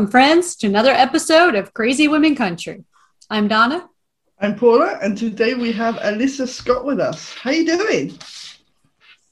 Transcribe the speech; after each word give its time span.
Welcome, 0.00 0.12
friends, 0.12 0.56
to 0.56 0.66
another 0.66 0.92
episode 0.92 1.54
of 1.54 1.74
Crazy 1.74 2.08
Women 2.08 2.34
Country. 2.34 2.84
I'm 3.28 3.48
Donna. 3.48 3.86
I'm 4.38 4.56
Paula, 4.56 4.98
and 5.02 5.14
today 5.14 5.52
we 5.52 5.72
have 5.72 5.96
Alyssa 5.96 6.48
Scott 6.48 6.86
with 6.86 6.98
us. 6.98 7.34
How 7.34 7.50
you 7.50 7.66
doing? 7.66 8.18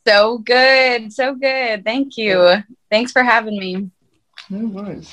So 0.06 0.36
good, 0.36 1.10
so 1.10 1.34
good. 1.34 1.86
Thank 1.86 2.18
you. 2.18 2.62
Thanks 2.90 3.12
for 3.12 3.22
having 3.22 3.58
me. 3.58 3.90
No 4.50 4.66
worries. 4.66 5.10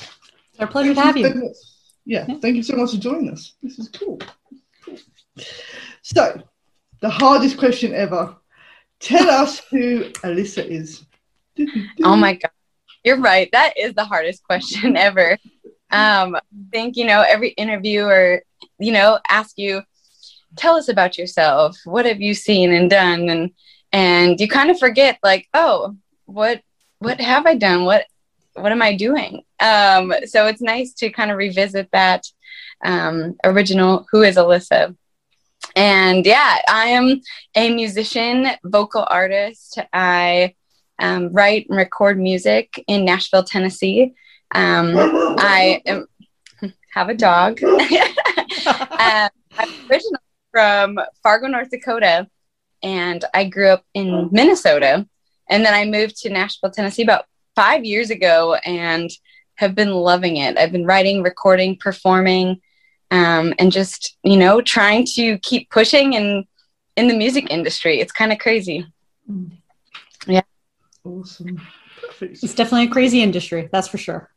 It's 0.50 0.60
our 0.60 0.66
pleasure 0.66 0.94
thank 0.94 1.14
to 1.16 1.22
have 1.22 1.36
you. 1.36 1.42
you. 1.44 1.54
Yeah, 2.04 2.26
yeah, 2.28 2.38
thank 2.38 2.56
you 2.56 2.62
so 2.62 2.76
much 2.76 2.90
for 2.90 2.98
joining 2.98 3.30
us. 3.30 3.54
This 3.62 3.78
is 3.78 3.88
cool. 3.88 4.18
cool. 4.84 4.98
So, 6.02 6.42
the 7.00 7.08
hardest 7.08 7.56
question 7.56 7.94
ever. 7.94 8.36
Tell 9.00 9.30
us 9.30 9.60
who 9.70 10.10
Alyssa 10.20 10.66
is. 10.66 11.06
Oh 12.04 12.14
my 12.14 12.34
god. 12.34 12.50
You're 13.06 13.20
right. 13.20 13.48
That 13.52 13.74
is 13.78 13.94
the 13.94 14.04
hardest 14.04 14.42
question 14.42 14.96
ever. 14.96 15.38
Um, 15.92 16.34
I 16.34 16.40
think, 16.72 16.96
you 16.96 17.06
know, 17.06 17.22
every 17.22 17.50
interviewer, 17.50 18.42
you 18.80 18.90
know, 18.90 19.20
ask 19.30 19.56
you, 19.56 19.82
tell 20.56 20.74
us 20.74 20.88
about 20.88 21.16
yourself. 21.16 21.78
What 21.84 22.04
have 22.04 22.20
you 22.20 22.34
seen 22.34 22.72
and 22.72 22.90
done? 22.90 23.28
And 23.28 23.50
and 23.92 24.40
you 24.40 24.48
kind 24.48 24.70
of 24.70 24.80
forget 24.80 25.20
like, 25.22 25.46
oh, 25.54 25.96
what 26.24 26.62
what 26.98 27.20
have 27.20 27.46
I 27.46 27.54
done? 27.54 27.84
What 27.84 28.06
what 28.54 28.72
am 28.72 28.82
I 28.82 28.96
doing? 28.96 29.44
Um, 29.60 30.12
so 30.24 30.48
it's 30.48 30.60
nice 30.60 30.92
to 30.94 31.08
kind 31.10 31.30
of 31.30 31.36
revisit 31.36 31.88
that 31.92 32.24
um, 32.84 33.36
original 33.44 34.04
who 34.10 34.22
is 34.22 34.34
Alyssa. 34.34 34.96
And 35.76 36.26
yeah, 36.26 36.58
I 36.68 36.86
am 36.86 37.20
a 37.54 37.72
musician, 37.72 38.48
vocal 38.64 39.06
artist. 39.08 39.78
I 39.92 40.56
um, 40.98 41.32
write 41.32 41.66
and 41.68 41.76
record 41.76 42.18
music 42.18 42.82
in 42.86 43.04
Nashville, 43.04 43.44
Tennessee. 43.44 44.14
Um, 44.54 44.94
I 44.96 45.82
am, 45.86 46.06
have 46.94 47.08
a 47.08 47.14
dog. 47.14 47.62
um, 47.64 47.78
I'm 48.98 49.70
originally 49.90 50.18
from 50.50 50.98
Fargo, 51.22 51.48
North 51.48 51.70
Dakota, 51.70 52.28
and 52.82 53.24
I 53.34 53.44
grew 53.44 53.68
up 53.68 53.84
in 53.94 54.28
Minnesota. 54.32 55.06
And 55.48 55.64
then 55.64 55.74
I 55.74 55.84
moved 55.84 56.16
to 56.22 56.30
Nashville, 56.30 56.70
Tennessee 56.70 57.02
about 57.02 57.26
five 57.54 57.84
years 57.84 58.10
ago 58.10 58.54
and 58.64 59.10
have 59.56 59.74
been 59.74 59.92
loving 59.92 60.36
it. 60.36 60.58
I've 60.58 60.72
been 60.72 60.86
writing, 60.86 61.22
recording, 61.22 61.76
performing, 61.76 62.60
um, 63.10 63.54
and 63.58 63.70
just, 63.70 64.16
you 64.22 64.36
know, 64.36 64.60
trying 64.60 65.06
to 65.14 65.38
keep 65.38 65.70
pushing 65.70 66.16
and 66.16 66.44
in 66.96 67.08
the 67.08 67.14
music 67.14 67.50
industry. 67.50 68.00
It's 68.00 68.12
kind 68.12 68.32
of 68.32 68.38
crazy. 68.38 68.86
Mm. 69.30 69.52
Yeah. 70.26 70.42
Awesome. 71.06 71.60
Perfect. 72.00 72.42
It's 72.42 72.54
definitely 72.54 72.86
a 72.86 72.90
crazy 72.90 73.22
industry, 73.22 73.68
that's 73.72 73.88
for 73.88 73.98
sure. 73.98 74.30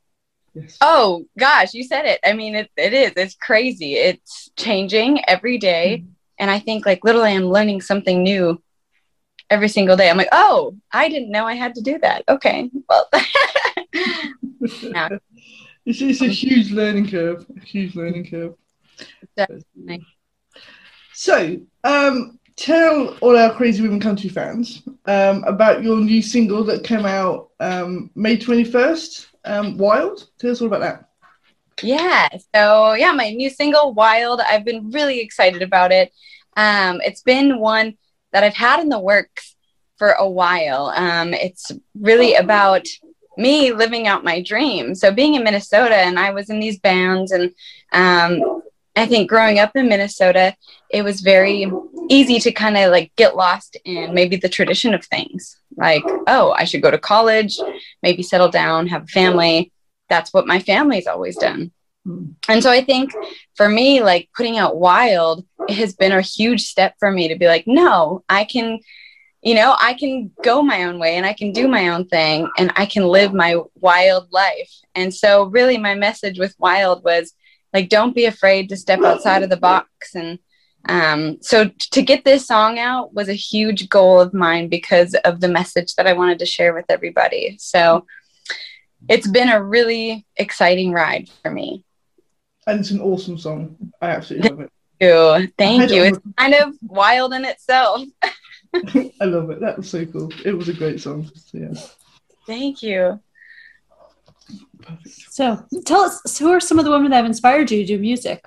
Yes. 0.54 0.78
Oh 0.82 1.26
gosh, 1.38 1.74
you 1.74 1.84
said 1.84 2.06
it. 2.06 2.20
I 2.24 2.34
mean, 2.34 2.56
it, 2.56 2.72
it 2.76 2.94
is. 2.94 3.14
It's 3.16 3.36
crazy. 3.36 3.96
It's 3.96 4.50
changing 4.58 5.24
every 5.28 5.58
day. 5.58 6.02
Mm-hmm. 6.02 6.12
And 6.40 6.52
I 6.52 6.60
think 6.60 6.86
like 6.86 7.04
literally 7.04 7.34
I'm 7.34 7.46
learning 7.46 7.82
something 7.82 8.24
new 8.24 8.62
every 9.50 9.68
single 9.68 9.98
day. 9.98 10.10
I'm 10.10 10.18
like, 10.18 10.30
oh, 10.32 10.76
I 10.92 11.10
didn't 11.10 11.32
know 11.32 11.46
I 11.46 11.56
had 11.56 11.76
to 11.76 11.82
do 11.82 12.00
that. 12.00 12.24
Okay. 12.28 12.70
Well 12.88 13.10
it's, 13.92 16.02
it's 16.02 16.22
a 16.22 16.28
huge 16.28 16.72
learning 16.72 17.10
curve. 17.10 17.46
A 17.56 17.66
huge 17.66 17.96
learning 17.96 18.30
curve. 18.30 18.56
Definitely. 19.36 20.06
So, 21.14 21.60
um, 21.84 22.39
tell 22.60 23.18
all 23.22 23.38
our 23.38 23.54
Crazy 23.54 23.82
Women 23.82 24.02
Country 24.02 24.30
fans 24.30 24.84
um, 25.06 25.44
about 25.46 25.82
your 25.82 25.98
new 25.98 26.22
single 26.22 26.64
that 26.66 26.84
came 26.84 27.06
out 27.06 27.50
um, 27.60 28.12
May 28.16 28.38
21st, 28.38 29.28
um, 29.46 29.78
Wild. 29.78 30.30
Tell 30.38 30.52
us 30.52 30.62
all 30.62 30.68
about 30.68 30.82
that. 30.82 31.10
Yeah. 31.82 32.28
So, 32.54 32.94
yeah, 32.94 33.14
my 33.14 33.30
new 33.32 33.50
single, 33.50 33.94
Wild, 33.94 34.42
I've 34.42 34.66
been 34.66 34.92
really 34.92 35.22
excited 35.22 35.62
about 35.62 35.94
it. 35.94 36.12
Um, 36.58 37.00
it's 37.02 37.22
been 37.22 37.60
one 37.60 37.98
that 38.34 38.44
I've 38.44 38.56
had 38.56 38.82
in 38.82 38.90
the 38.90 39.00
works 39.00 39.56
for 39.98 40.12
a 40.12 40.30
while. 40.30 40.92
Um, 40.96 41.34
it's 41.34 41.72
really 41.98 42.36
about 42.36 42.86
me 43.38 43.72
living 43.72 44.08
out 44.08 44.26
my 44.26 44.42
dream. 44.42 44.96
So, 44.96 45.14
being 45.14 45.36
in 45.36 45.46
Minnesota, 45.46 45.96
and 45.96 46.20
I 46.20 46.32
was 46.32 46.50
in 46.50 46.60
these 46.60 46.80
bands, 46.80 47.32
and 47.32 47.54
um, 47.94 48.62
I 48.98 49.06
think 49.06 49.30
growing 49.30 49.60
up 49.60 49.78
in 49.78 49.88
Minnesota, 49.88 50.58
it 50.90 51.04
was 51.04 51.22
very 51.22 51.66
easy 52.10 52.40
to 52.40 52.52
kind 52.52 52.78
of 52.78 52.92
like 52.92 53.12
get 53.16 53.36
lost 53.36 53.78
in 53.86 54.14
maybe 54.14 54.36
the 54.36 54.50
tradition 54.50 54.94
of 54.94 55.06
things. 55.06 55.58
Like, 55.78 56.04
oh, 56.28 56.52
I 56.52 56.66
should 56.66 56.82
go 56.82 56.92
to 56.92 56.98
college, 56.98 57.58
maybe 58.04 58.24
settle 58.24 58.50
down, 58.50 58.88
have 58.88 59.04
a 59.04 59.08
family. 59.08 59.72
That's 60.10 60.34
what 60.34 60.48
my 60.48 60.60
family's 60.60 61.08
always 61.08 61.38
done. 61.38 61.72
Hmm. 62.06 62.32
And 62.48 62.64
so 62.64 62.72
I 62.72 62.84
think 62.84 63.12
for 63.56 63.70
me, 63.70 64.02
like 64.02 64.30
putting 64.36 64.58
out 64.58 64.78
Wild 64.78 65.46
it 65.70 65.78
has 65.78 65.94
been 65.94 66.12
a 66.12 66.22
huge 66.22 66.64
step 66.66 66.96
for 67.00 67.12
me 67.12 67.28
to 67.28 67.36
be 67.36 67.48
like, 67.48 67.66
no, 67.68 68.24
I 68.28 68.44
can, 68.44 68.80
you 69.42 69.54
know, 69.54 69.76
I 69.80 69.94
can 69.94 70.32
go 70.44 70.64
my 70.64 70.86
own 70.86 70.98
way 70.98 71.16
and 71.16 71.26
I 71.26 71.34
can 71.34 71.52
do 71.52 71.68
my 71.68 71.90
own 71.90 72.08
thing 72.08 72.50
and 72.58 72.74
I 72.76 72.88
can 72.88 73.04
live 73.04 73.34
my 73.34 73.58
wild 73.76 74.32
life. 74.32 74.72
And 74.96 75.14
so, 75.14 75.44
really, 75.44 75.78
my 75.78 75.94
message 75.94 76.40
with 76.40 76.56
Wild 76.58 77.04
was 77.04 77.34
like 77.72 77.90
don't 77.90 78.16
be 78.16 78.26
afraid 78.26 78.70
to 78.70 78.78
step 78.78 79.02
outside 79.02 79.44
of 79.44 79.52
the 79.52 79.58
box 79.58 80.16
and 80.16 80.40
um, 80.90 81.38
so 81.42 81.70
to 81.92 82.02
get 82.02 82.26
this 82.26 82.48
song 82.48 82.80
out 82.80 83.14
was 83.14 83.30
a 83.30 83.34
huge 83.34 83.90
goal 83.90 84.20
of 84.20 84.34
mine 84.34 84.70
because 84.70 85.14
of 85.24 85.40
the 85.40 85.48
message 85.48 85.94
that 85.96 86.08
i 86.08 86.14
wanted 86.14 86.40
to 86.40 86.48
share 86.48 86.74
with 86.74 86.86
everybody. 86.90 87.56
So 87.60 88.08
it's 89.08 89.28
been 89.28 89.50
a 89.50 89.64
really 89.64 90.26
exciting 90.36 90.92
ride 90.92 91.30
for 91.44 91.52
me. 91.52 91.86
And 92.66 92.80
it's 92.80 92.90
an 92.90 93.02
awesome 93.02 93.38
song. 93.38 93.78
I 94.02 94.10
absolutely 94.10 94.50
love 94.50 94.60
it. 94.62 94.72
Thank 95.00 95.12
you. 95.12 95.52
Thank 95.58 95.92
you. 95.92 96.04
it's 96.04 96.20
kind 96.38 96.56
of 96.56 96.74
wild 96.82 97.34
in 97.34 97.46
itself. 97.46 98.02
I 98.74 99.26
love 99.26 99.52
it. 99.52 99.60
That 99.62 99.78
was 99.78 99.90
so 99.90 100.06
cool. 100.08 100.32
It 100.44 100.54
was 100.54 100.70
a 100.70 100.74
great 100.74 101.00
song. 101.00 101.30
So, 101.36 101.58
yeah. 101.58 101.74
Thank 102.48 102.82
you. 102.82 103.20
Perfect. 104.82 105.34
So 105.34 105.64
tell 105.86 106.02
us, 106.02 106.38
who 106.40 106.52
are 106.52 106.60
some 106.60 106.80
of 106.80 106.86
the 106.86 106.92
women 106.92 107.12
that 107.12 107.18
have 107.18 107.26
inspired 107.26 107.70
you 107.70 107.82
to 107.82 107.86
do 107.86 108.00
music? 108.00 108.44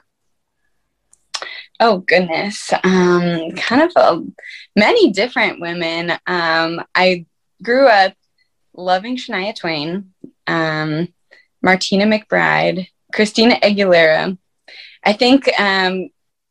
Oh 1.85 1.99
goodness, 1.99 2.73
um, 2.85 3.51
kind 3.57 3.83
of 3.83 3.91
a, 3.97 4.23
many 4.77 5.11
different 5.11 5.61
women. 5.61 6.13
Um, 6.29 6.81
I 6.95 7.27
grew 7.61 7.89
up 7.89 8.15
loving 8.73 9.17
Shania 9.17 9.53
Twain, 9.53 10.13
um, 10.47 11.09
Martina 11.61 12.05
McBride, 12.05 12.87
Christina 13.13 13.57
Aguilera. 13.57 14.39
I 15.03 15.13
think 15.13 15.51
um, 15.59 16.11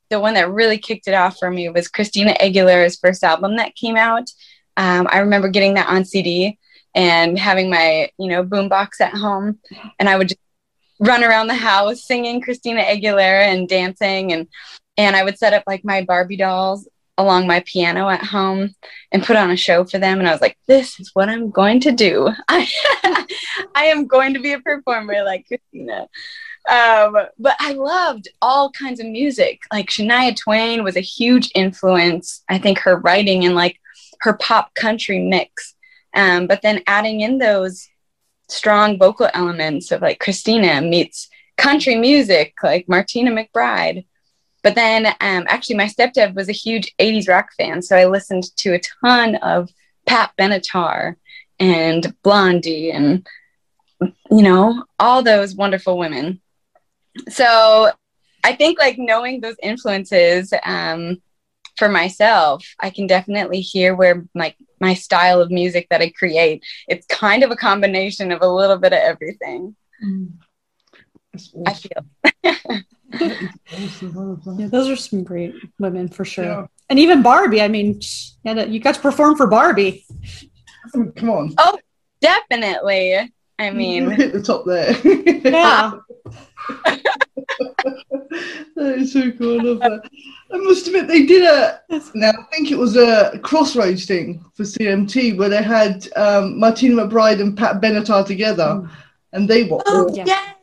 the 0.10 0.20
one 0.20 0.34
that 0.34 0.52
really 0.52 0.78
kicked 0.78 1.08
it 1.08 1.14
off 1.14 1.38
for 1.40 1.50
me 1.50 1.70
was 1.70 1.88
Christina 1.88 2.34
Aguilera's 2.42 2.98
first 2.98 3.24
album 3.24 3.56
that 3.56 3.76
came 3.76 3.96
out. 3.96 4.30
Um, 4.76 5.08
I 5.10 5.20
remember 5.20 5.48
getting 5.48 5.76
that 5.76 5.88
on 5.88 6.04
CD 6.04 6.60
and 6.94 7.40
having 7.40 7.70
my 7.70 8.10
you 8.20 8.28
know 8.28 8.44
boombox 8.44 9.00
at 9.00 9.14
home 9.14 9.58
and 9.98 10.10
i 10.10 10.18
would 10.18 10.28
just 10.28 10.40
run 11.00 11.24
around 11.24 11.48
the 11.48 11.54
house 11.54 12.06
singing 12.06 12.42
christina 12.42 12.82
aguilera 12.82 13.46
and 13.46 13.70
dancing 13.70 14.34
and 14.34 14.48
and 15.02 15.16
i 15.16 15.24
would 15.24 15.38
set 15.38 15.54
up 15.54 15.64
like 15.68 15.84
my 15.84 16.04
barbie 16.04 16.38
dolls 16.38 16.88
along 17.18 17.46
my 17.46 17.62
piano 17.66 18.10
at 18.10 18.24
home 18.24 18.74
and 19.12 19.24
put 19.24 19.36
on 19.36 19.52
a 19.52 19.58
show 19.58 19.84
for 19.84 20.00
them. 20.00 20.20
And 20.20 20.28
i 20.28 20.32
was 20.32 20.42
like 20.42 20.58
this 20.68 21.00
is 21.00 21.12
what 21.14 21.30
i'm 21.30 21.50
going 21.50 21.80
to 21.82 21.92
do. 21.92 22.30
I, 22.48 22.68
I 23.76 23.86
am 23.86 24.08
going 24.08 24.34
to 24.34 24.40
be 24.40 24.54
a 24.54 24.60
performer 24.60 25.24
like 25.24 25.46
christina. 25.48 26.08
Um, 26.70 27.18
but 27.38 27.56
i 27.60 27.74
loved 27.74 28.30
all 28.42 28.72
kinds 28.72 29.00
of 29.00 29.08
music. 29.08 29.62
Like 29.72 29.90
shania 29.90 30.36
twain 30.36 30.84
was 30.84 30.96
a 30.96 31.02
huge 31.02 31.52
influence 31.54 32.44
i 32.50 32.58
think 32.58 32.80
her 32.80 32.98
writing 32.98 33.46
and 33.46 33.56
like 33.56 33.78
her 34.22 34.34
pop 34.34 34.74
country 34.76 35.20
mix. 35.20 35.76
Um, 36.14 36.48
but 36.48 36.62
then 36.62 36.82
adding 36.88 37.22
in 37.22 37.38
those 37.38 37.88
strong 38.50 38.98
vocal 38.98 39.30
elements 39.34 39.92
of 39.92 40.02
like 40.02 40.20
Christina 40.20 40.82
meets 40.82 41.30
country 41.58 41.96
music, 41.96 42.54
like 42.64 42.88
Martina 42.88 43.32
McBride. 43.32 44.06
But 44.64 44.76
then 44.76 45.08
um, 45.08 45.46
actually, 45.48 45.76
my 45.76 45.88
stepdad 45.88 46.36
was 46.36 46.50
a 46.50 46.54
huge 46.54 46.94
80s 47.00 47.28
rock 47.28 47.50
fan. 47.58 47.82
So 47.82 47.96
I 47.96 48.06
listened 48.06 48.56
to 48.58 48.74
a 48.74 48.82
ton 49.04 49.36
of 49.38 49.70
Pat 50.06 50.32
Benatar 50.40 51.16
and 51.60 52.14
Blondie 52.24 52.92
and, 52.92 53.28
you 54.00 54.44
know, 54.44 54.84
all 55.00 55.24
those 55.24 55.56
wonderful 55.56 55.98
women. 55.98 56.42
So 57.30 57.92
I 58.44 58.54
think 58.54 58.80
like 58.80 58.98
knowing 58.98 59.42
those 59.42 59.58
influences 59.62 60.54
um, 60.64 61.22
for 61.78 61.90
myself, 61.90 62.66
I 62.80 62.90
can 62.90 63.08
definitely 63.08 63.62
hear 63.62 63.96
where 63.96 64.26
my 64.34 64.56
my 64.80 64.96
style 64.96 65.42
of 65.42 65.52
music 65.52 65.88
that 65.92 66.02
I 66.02 66.10
create. 66.10 66.64
It's 66.88 67.06
kind 67.06 67.44
of 67.44 67.52
a 67.52 67.56
combination 67.56 68.32
of 68.32 68.42
a 68.42 68.48
little 68.48 68.78
bit 68.78 68.94
of 68.94 69.00
everything. 69.00 69.76
Mm. 70.04 70.32
Awesome. 71.36 71.64
I 71.68 71.74
feel. 71.74 72.82
awesome. 73.14 74.60
Yeah, 74.60 74.68
those 74.68 74.90
are 74.90 74.96
some 74.96 75.24
great 75.24 75.56
women 75.80 76.08
for 76.08 76.26
sure. 76.26 76.46
Yeah. 76.46 76.66
And 76.90 77.00
even 77.00 77.22
Barbie. 77.22 77.62
I 77.62 77.68
mean, 77.68 78.02
yeah, 78.44 78.66
you 78.66 78.80
got 78.80 78.96
to 78.96 79.02
perform 79.02 79.38
for 79.38 79.48
Barbie. 79.48 80.06
Come 80.94 81.30
on. 81.30 81.54
Oh, 81.58 81.78
definitely. 82.20 83.32
I 83.60 83.68
You 83.68 83.74
mean, 83.74 84.10
hit 84.12 84.34
the 84.34 84.42
top 84.42 84.66
there. 84.66 84.92
Yeah. 85.04 85.92
that 88.76 88.96
is 88.98 89.14
so 89.14 89.32
cool. 89.32 89.60
I 89.60 89.64
love 89.64 89.80
that. 89.80 90.10
I 90.54 90.58
must 90.58 90.88
admit, 90.88 91.08
they 91.08 91.26
did 91.26 91.44
a. 91.44 91.82
Now 92.14 92.30
I 92.30 92.44
think 92.52 92.72
it 92.72 92.78
was 92.78 92.98
a 92.98 93.40
crossroads 93.44 94.06
thing 94.06 94.44
for 94.54 94.64
CMT 94.64 95.38
where 95.38 95.50
they 95.50 95.64
had 95.64 96.08
um, 96.16 96.60
Martina 96.60 96.96
McBride 96.96 97.42
and 97.42 97.58
Pat 97.58 97.82
Benatar 97.82 98.26
together, 98.26 98.90
and 99.34 99.50
they 99.50 99.64
were 99.64 99.82
oh 99.86 100.10
awesome. 100.10 100.26
Yeah. 100.26 100.54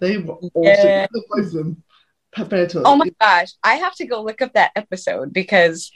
Yeah. 0.00 0.08
they 0.08 0.18
were 0.18 0.34
awesome. 0.34 0.62
Yeah. 0.62 1.06
I 1.10 1.16
love 1.16 1.24
Both 1.30 1.52
them. 1.52 1.82
Oh 2.84 2.96
my 2.96 3.10
gosh, 3.20 3.52
I 3.64 3.74
have 3.76 3.94
to 3.96 4.06
go 4.06 4.22
look 4.22 4.42
up 4.42 4.52
that 4.52 4.72
episode 4.76 5.32
because 5.32 5.90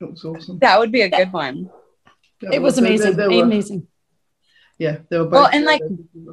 It 0.00 0.10
was 0.10 0.24
awesome. 0.24 0.58
that 0.58 0.78
would 0.78 0.92
be 0.92 1.02
a 1.02 1.08
good 1.08 1.32
one. 1.32 1.70
That 2.40 2.54
It 2.54 2.62
was 2.62 2.76
they- 2.76 2.82
they- 2.82 2.88
amazing. 2.88 3.16
they 3.16 3.28
were- 3.28 3.42
amazing. 3.42 3.86
Yeah, 4.78 4.98
they 5.08 5.18
were 5.18 5.24
both. 5.24 5.32
Well, 5.32 5.48
and, 5.52 5.64
like, 5.64 5.80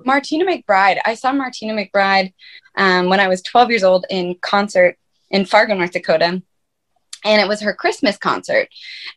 Martina 0.05 0.43
McBride. 0.45 0.97
I 1.05 1.13
saw 1.13 1.31
Martina 1.31 1.73
McBride 1.73 2.33
um, 2.75 3.07
when 3.09 3.19
I 3.19 3.27
was 3.27 3.43
12 3.43 3.69
years 3.69 3.83
old 3.83 4.05
in 4.09 4.35
concert 4.41 4.97
in 5.29 5.45
Fargo, 5.45 5.75
North 5.75 5.91
Dakota. 5.91 6.41
And 7.25 7.41
it 7.41 7.47
was 7.47 7.61
her 7.61 7.73
Christmas 7.73 8.17
concert. 8.17 8.69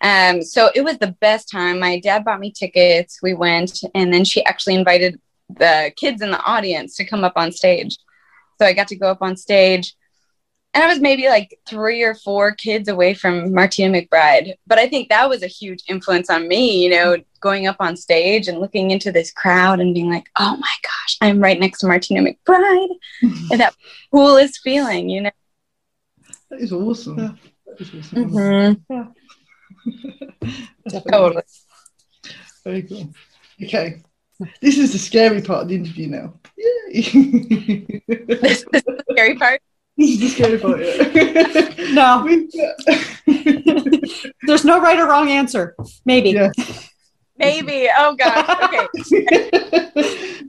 Um, 0.02 0.42
so 0.42 0.70
it 0.74 0.82
was 0.82 0.98
the 0.98 1.16
best 1.20 1.48
time. 1.48 1.78
My 1.78 1.98
dad 2.00 2.24
bought 2.24 2.40
me 2.40 2.50
tickets. 2.52 3.20
We 3.22 3.32
went, 3.32 3.80
and 3.94 4.12
then 4.12 4.24
she 4.24 4.44
actually 4.44 4.74
invited 4.74 5.18
the 5.48 5.92
kids 5.96 6.22
in 6.22 6.30
the 6.30 6.42
audience 6.42 6.96
to 6.96 7.04
come 7.04 7.24
up 7.24 7.34
on 7.36 7.52
stage. 7.52 7.96
So 8.60 8.66
I 8.66 8.72
got 8.72 8.88
to 8.88 8.96
go 8.96 9.10
up 9.10 9.22
on 9.22 9.36
stage. 9.36 9.94
And 10.74 10.82
I 10.82 10.86
was 10.86 11.00
maybe 11.00 11.28
like 11.28 11.58
three 11.68 12.02
or 12.02 12.14
four 12.14 12.52
kids 12.54 12.88
away 12.88 13.12
from 13.12 13.52
Martina 13.52 14.00
McBride. 14.00 14.54
But 14.66 14.78
I 14.78 14.88
think 14.88 15.10
that 15.10 15.28
was 15.28 15.42
a 15.42 15.46
huge 15.46 15.82
influence 15.86 16.30
on 16.30 16.48
me, 16.48 16.82
you 16.82 16.90
know, 16.90 17.16
going 17.40 17.66
up 17.66 17.76
on 17.80 17.94
stage 17.96 18.48
and 18.48 18.58
looking 18.58 18.90
into 18.90 19.12
this 19.12 19.30
crowd 19.32 19.80
and 19.80 19.94
being 19.94 20.10
like, 20.10 20.30
oh 20.38 20.56
my 20.56 20.74
gosh, 20.82 21.18
I'm 21.20 21.40
right 21.40 21.60
next 21.60 21.80
to 21.80 21.88
Martina 21.88 22.22
McBride. 22.22 22.88
and 23.22 23.60
that 23.60 23.74
coolest 24.10 24.60
feeling, 24.62 25.10
you 25.10 25.22
know? 25.22 25.30
that 26.48 26.60
is 26.60 26.72
awesome. 26.72 27.18
Yeah. 27.18 27.32
That 27.66 27.80
is 27.80 27.88
awesome. 27.94 28.30
Mhm. 28.30 29.14
That's 30.84 31.04
very 31.04 31.10
Totally. 31.10 31.42
Very 32.64 32.82
cool. 32.82 33.12
Okay. 33.62 34.02
This 34.60 34.78
is 34.78 34.92
the 34.92 34.98
scary 34.98 35.40
part 35.42 35.62
of 35.62 35.68
the 35.68 35.74
interview 35.74 36.08
now. 36.08 36.34
Yay! 36.56 38.02
This, 38.06 38.64
is 38.64 38.64
the 38.64 39.04
scary 39.10 39.36
part. 39.36 39.60
this 39.96 40.10
is 40.10 40.20
the 40.20 40.28
scary 40.28 40.58
part, 40.58 40.80
yeah. 40.80 41.92
No, 41.92 42.26
there's 44.46 44.64
no 44.64 44.80
right 44.80 44.98
or 44.98 45.06
wrong 45.08 45.28
answer. 45.28 45.76
Maybe. 46.04 46.30
Yeah. 46.30 46.50
Maybe. 47.36 47.88
Oh 47.96 48.14
gosh. 48.14 48.48
Okay. 48.64 48.88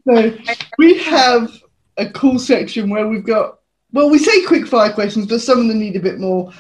so 0.08 0.38
we 0.78 0.98
have 1.00 1.52
a 1.98 2.10
cool 2.10 2.40
section 2.40 2.90
where 2.90 3.08
we've 3.08 3.26
got, 3.26 3.60
well, 3.92 4.10
we 4.10 4.18
say 4.18 4.44
quick 4.46 4.68
fire 4.68 4.92
questions, 4.94 5.28
but 5.28 5.42
some 5.42 5.60
of 5.60 5.68
them 5.68 5.80
need 5.80 5.96
a 5.96 6.00
bit 6.00 6.20
more, 6.20 6.52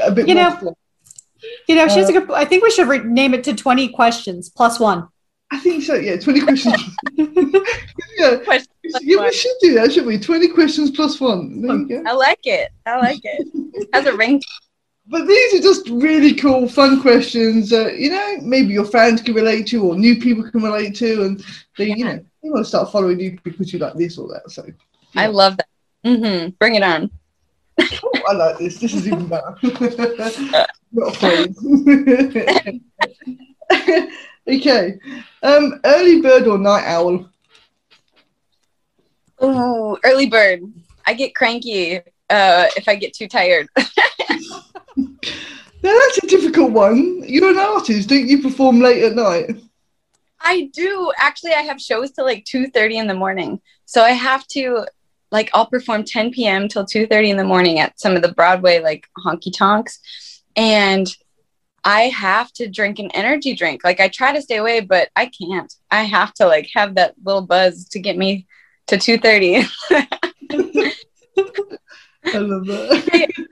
a 0.00 0.10
bit 0.10 0.28
You 0.28 0.34
more. 0.34 0.50
know-. 0.50 0.76
You 1.68 1.74
know, 1.74 1.88
she's 1.88 2.08
a 2.08 2.16
uh, 2.16 2.20
good. 2.20 2.30
I 2.30 2.44
think 2.44 2.62
we 2.62 2.70
should 2.70 2.86
rename 2.86 3.34
it 3.34 3.42
to 3.44 3.54
20 3.54 3.88
questions 3.88 4.48
plus 4.48 4.78
one. 4.78 5.08
I 5.52 5.58
think 5.60 5.82
so, 5.82 5.94
yeah, 5.94 6.16
20 6.16 6.40
questions. 6.46 6.74
yeah, 8.16 8.36
Question 8.36 8.68
yeah, 9.02 9.22
we 9.22 9.32
should 9.32 9.52
do 9.60 9.74
that, 9.74 9.90
shouldn't 9.92 10.06
we? 10.06 10.18
20 10.18 10.48
questions 10.48 10.90
plus 10.90 11.20
one. 11.20 11.60
There 11.60 11.76
you 11.76 11.88
go. 11.88 12.02
I 12.06 12.12
like 12.14 12.40
it. 12.44 12.70
I 12.86 12.98
like 12.98 13.20
it. 13.22 13.88
Has 13.92 14.06
a 14.06 14.16
ring. 14.16 14.40
But 15.08 15.26
these 15.26 15.54
are 15.54 15.62
just 15.62 15.88
really 15.90 16.32
cool, 16.34 16.66
fun 16.68 17.02
questions 17.02 17.68
that 17.70 17.98
you 17.98 18.08
know 18.10 18.38
maybe 18.40 18.72
your 18.72 18.86
fans 18.86 19.20
can 19.20 19.34
relate 19.34 19.66
to, 19.68 19.82
or 19.84 19.94
new 19.94 20.18
people 20.18 20.48
can 20.50 20.62
relate 20.62 20.94
to, 20.96 21.24
and 21.24 21.44
they, 21.76 21.88
you 21.88 22.04
know, 22.06 22.16
they 22.42 22.48
want 22.48 22.64
to 22.64 22.68
start 22.68 22.90
following 22.90 23.20
you 23.20 23.38
because 23.42 23.72
you 23.74 23.78
like 23.78 23.94
this 23.94 24.16
or 24.16 24.28
that. 24.28 24.50
So 24.50 24.64
I 25.16 25.26
love 25.26 25.58
that. 25.58 25.68
hmm 26.04 26.48
Bring 26.58 26.76
it 26.76 26.82
on. 26.82 27.10
oh, 27.78 28.22
I 28.28 28.32
like 28.32 28.58
this. 28.58 28.78
This 28.78 28.94
is 28.94 29.06
even 29.06 29.26
better. 29.26 29.54
Not 30.92 31.14
afraid. 31.14 31.54
okay, 34.48 34.98
um, 35.42 35.80
early 35.84 36.20
bird 36.20 36.46
or 36.46 36.58
night 36.58 36.84
owl? 36.86 37.28
Ooh, 39.42 39.98
early 40.04 40.26
bird. 40.26 40.62
I 41.06 41.14
get 41.14 41.34
cranky 41.34 41.98
uh, 42.30 42.66
if 42.76 42.88
I 42.88 42.94
get 42.94 43.12
too 43.14 43.28
tired. 43.28 43.68
Now 45.82 45.98
that's 45.98 46.22
a 46.22 46.26
difficult 46.28 46.70
one. 46.70 47.24
You're 47.26 47.50
an 47.50 47.58
artist, 47.58 48.08
don't 48.08 48.28
you? 48.28 48.40
Perform 48.40 48.80
late 48.80 49.02
at 49.02 49.14
night. 49.14 49.56
I 50.40 50.70
do. 50.72 51.12
Actually, 51.18 51.54
I 51.54 51.62
have 51.62 51.80
shows 51.80 52.12
till 52.12 52.24
like 52.24 52.44
2.30 52.44 52.94
in 52.94 53.06
the 53.08 53.14
morning. 53.14 53.60
So 53.84 54.02
I 54.02 54.10
have 54.10 54.46
to, 54.48 54.86
like, 55.32 55.50
I'll 55.54 55.66
perform 55.66 56.04
10 56.04 56.30
p.m. 56.30 56.68
till 56.68 56.84
2.30 56.84 57.30
in 57.30 57.36
the 57.36 57.44
morning 57.44 57.80
at 57.80 57.98
some 57.98 58.14
of 58.14 58.22
the 58.22 58.32
Broadway, 58.32 58.78
like, 58.78 59.08
honky 59.24 59.52
tonks. 59.56 59.98
And 60.54 61.08
I 61.84 62.02
have 62.08 62.52
to 62.54 62.68
drink 62.68 62.98
an 62.98 63.10
energy 63.12 63.54
drink. 63.54 63.82
Like, 63.84 64.00
I 64.00 64.08
try 64.08 64.32
to 64.32 64.42
stay 64.42 64.58
away, 64.58 64.80
but 64.80 65.08
I 65.16 65.26
can't. 65.26 65.72
I 65.90 66.04
have 66.04 66.32
to, 66.34 66.46
like, 66.46 66.70
have 66.74 66.94
that 66.94 67.14
little 67.24 67.42
buzz 67.42 67.88
to 67.90 67.98
get 67.98 68.16
me 68.16 68.46
to 68.86 68.96
2.30. 68.96 69.68
I 72.24 72.38
love 72.38 72.66
that. 72.66 73.46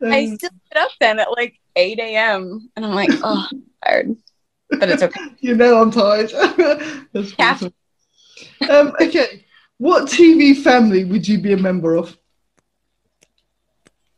I 0.02 0.26
still 0.26 0.50
get 0.72 0.82
up 0.82 0.90
then 1.00 1.18
at, 1.20 1.30
like, 1.30 1.58
8 1.76 1.98
a.m. 1.98 2.70
And 2.74 2.84
I'm 2.84 2.94
like, 2.94 3.10
oh, 3.22 3.46
I'm 3.50 3.62
tired. 3.84 4.16
But 4.70 4.90
it's 4.90 5.02
okay. 5.02 5.20
you 5.40 5.54
know 5.54 5.80
I'm 5.80 5.90
tired. 5.90 6.30
That's 7.12 7.32
Yeah. 7.38 7.58
Um, 8.68 8.92
okay, 9.00 9.44
what 9.78 10.04
TV 10.04 10.56
family 10.56 11.04
would 11.04 11.26
you 11.26 11.38
be 11.38 11.52
a 11.52 11.56
member 11.56 11.96
of? 11.96 12.16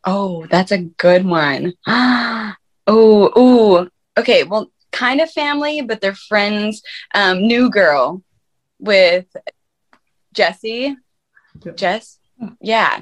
Oh, 0.03 0.47
that's 0.47 0.71
a 0.71 0.79
good 0.79 1.25
one. 1.25 1.73
oh, 2.91 3.31
oh. 3.35 3.87
Okay, 4.17 4.43
well, 4.43 4.71
kind 4.91 5.21
of 5.21 5.31
family, 5.31 5.81
but 5.81 6.01
they're 6.01 6.15
friends. 6.15 6.81
Um, 7.15 7.47
New 7.47 7.69
Girl 7.69 8.21
with 8.79 9.25
Jesse. 10.33 10.95
Yeah. 11.63 11.71
Jess. 11.73 12.19
Yeah. 12.59 13.01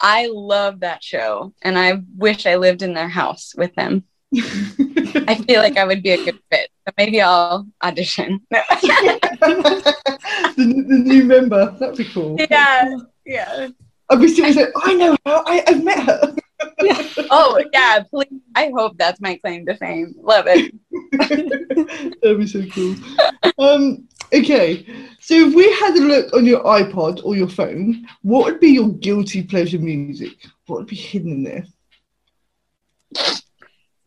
I 0.00 0.28
love 0.32 0.80
that 0.80 1.02
show 1.02 1.54
and 1.62 1.78
I 1.78 2.02
wish 2.16 2.46
I 2.46 2.56
lived 2.56 2.82
in 2.82 2.94
their 2.94 3.08
house 3.08 3.54
with 3.56 3.74
them. 3.74 4.04
I 4.34 5.42
feel 5.46 5.62
like 5.62 5.78
I 5.78 5.84
would 5.84 6.02
be 6.02 6.10
a 6.10 6.24
good 6.24 6.38
fit. 6.50 6.68
So 6.86 6.92
maybe 6.98 7.20
I'll 7.20 7.66
audition. 7.82 8.40
the, 8.50 9.94
the 10.56 10.64
new 10.64 11.24
member. 11.24 11.74
That'd 11.78 11.96
be 11.96 12.04
cool. 12.04 12.36
yeah. 12.50 12.94
Yeah. 13.24 13.68
I'd 14.10 14.20
be 14.20 14.28
sitting 14.28 14.54
there, 14.54 14.72
I 14.76 14.94
know 14.94 15.12
her. 15.12 15.42
I, 15.46 15.64
I've 15.66 15.82
met 15.82 16.04
her. 16.04 16.36
Oh, 17.30 17.62
yeah. 17.72 18.02
Please. 18.08 18.40
I 18.54 18.70
hope 18.74 18.96
that's 18.98 19.20
my 19.20 19.36
claim 19.36 19.66
to 19.66 19.76
fame. 19.76 20.14
Love 20.20 20.46
it. 20.48 20.72
That'd 22.22 22.38
be 22.38 22.46
so 22.46 22.64
cool. 22.66 22.94
Um, 23.58 24.06
okay, 24.32 24.86
so 25.20 25.34
if 25.34 25.54
we 25.54 25.70
had 25.72 25.96
a 25.96 26.00
look 26.00 26.32
on 26.34 26.46
your 26.46 26.62
iPod 26.62 27.24
or 27.24 27.36
your 27.36 27.48
phone, 27.48 28.06
what 28.22 28.44
would 28.44 28.60
be 28.60 28.68
your 28.68 28.90
guilty 28.90 29.42
pleasure 29.42 29.78
music? 29.78 30.36
What 30.66 30.80
would 30.80 30.86
be 30.86 30.96
hidden 30.96 31.32
in 31.32 31.44
there? 31.44 31.66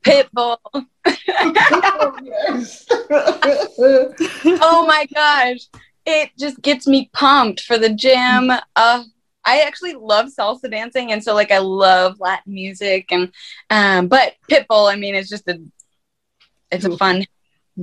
Pitbull. 0.05 0.57
oh, 0.73 0.85
oh 4.61 4.85
my 4.87 5.07
gosh 5.13 5.67
it 6.09 6.31
just 6.39 6.61
gets 6.61 6.87
me 6.87 7.09
pumped 7.13 7.61
for 7.61 7.77
the 7.77 7.89
gym 7.89 8.51
uh 8.75 9.03
i 9.49 9.61
actually 9.61 9.93
love 9.93 10.27
salsa 10.27 10.69
dancing 10.69 11.11
and 11.11 11.23
so 11.23 11.33
like 11.33 11.51
i 11.51 11.57
love 11.57 12.19
latin 12.19 12.53
music 12.53 13.11
and 13.11 13.31
um 13.69 14.07
but 14.07 14.33
pitbull 14.49 14.91
i 14.91 14.95
mean 14.95 15.15
it's 15.15 15.29
just 15.29 15.47
a 15.47 15.59
it's 16.71 16.85
a 16.85 16.97
fun 16.97 17.25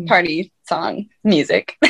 party 0.06 0.52
song 0.64 1.06
music 1.24 1.76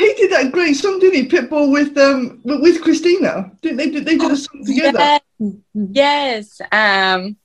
he 0.00 0.14
did 0.14 0.30
that 0.32 0.52
great 0.52 0.74
song, 0.74 0.98
didn't 0.98 1.14
he? 1.14 1.28
Pitbull 1.28 1.70
with 1.70 1.96
um 1.98 2.40
with 2.44 2.82
Christina. 2.82 3.50
Didn't 3.60 3.76
they? 3.76 3.90
They 3.90 4.16
did 4.16 4.30
a 4.30 4.36
song 4.36 4.64
together. 4.64 5.20
yes, 5.38 5.60
yes 5.74 6.60
um 6.72 7.36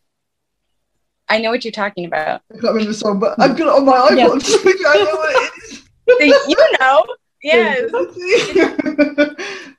i 1.27 1.39
know 1.39 1.49
what 1.49 1.65
you're 1.65 1.71
talking 1.71 2.05
about 2.05 2.41
I 2.51 2.53
can't 2.53 2.63
remember 2.63 2.85
the 2.85 2.93
song, 2.93 3.19
but 3.19 3.39
I've 3.39 3.57
got 3.57 3.67
it 3.67 3.73
on 3.73 3.85
my 3.85 3.97
iPod. 4.09 4.41
so 4.41 4.57
I 4.63 5.03
know 5.03 5.15
what 5.15 5.35
it 5.35 5.73
is. 5.73 5.81
You 6.47 6.57
know 6.79 7.03
yes 7.45 7.91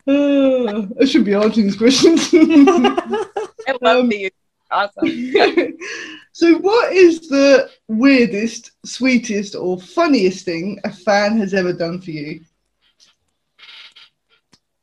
Uh, 0.08 0.87
I 1.00 1.04
should 1.04 1.25
be 1.25 1.35
answering 1.35 1.66
these 1.66 1.76
questions. 1.76 2.30
I 2.32 3.75
love 3.82 4.02
Um, 4.02 4.08
these. 4.08 4.30
Awesome. 4.70 5.08
so, 6.32 6.58
what 6.58 6.92
is 6.92 7.28
the 7.28 7.68
weirdest, 7.88 8.70
sweetest, 8.85 9.56
or 9.56 9.80
funniest 9.80 10.44
thing 10.44 10.78
a 10.85 10.92
fan 10.92 11.37
has 11.38 11.54
ever 11.54 11.73
done 11.73 12.00
for 12.00 12.12
you? 12.12 12.40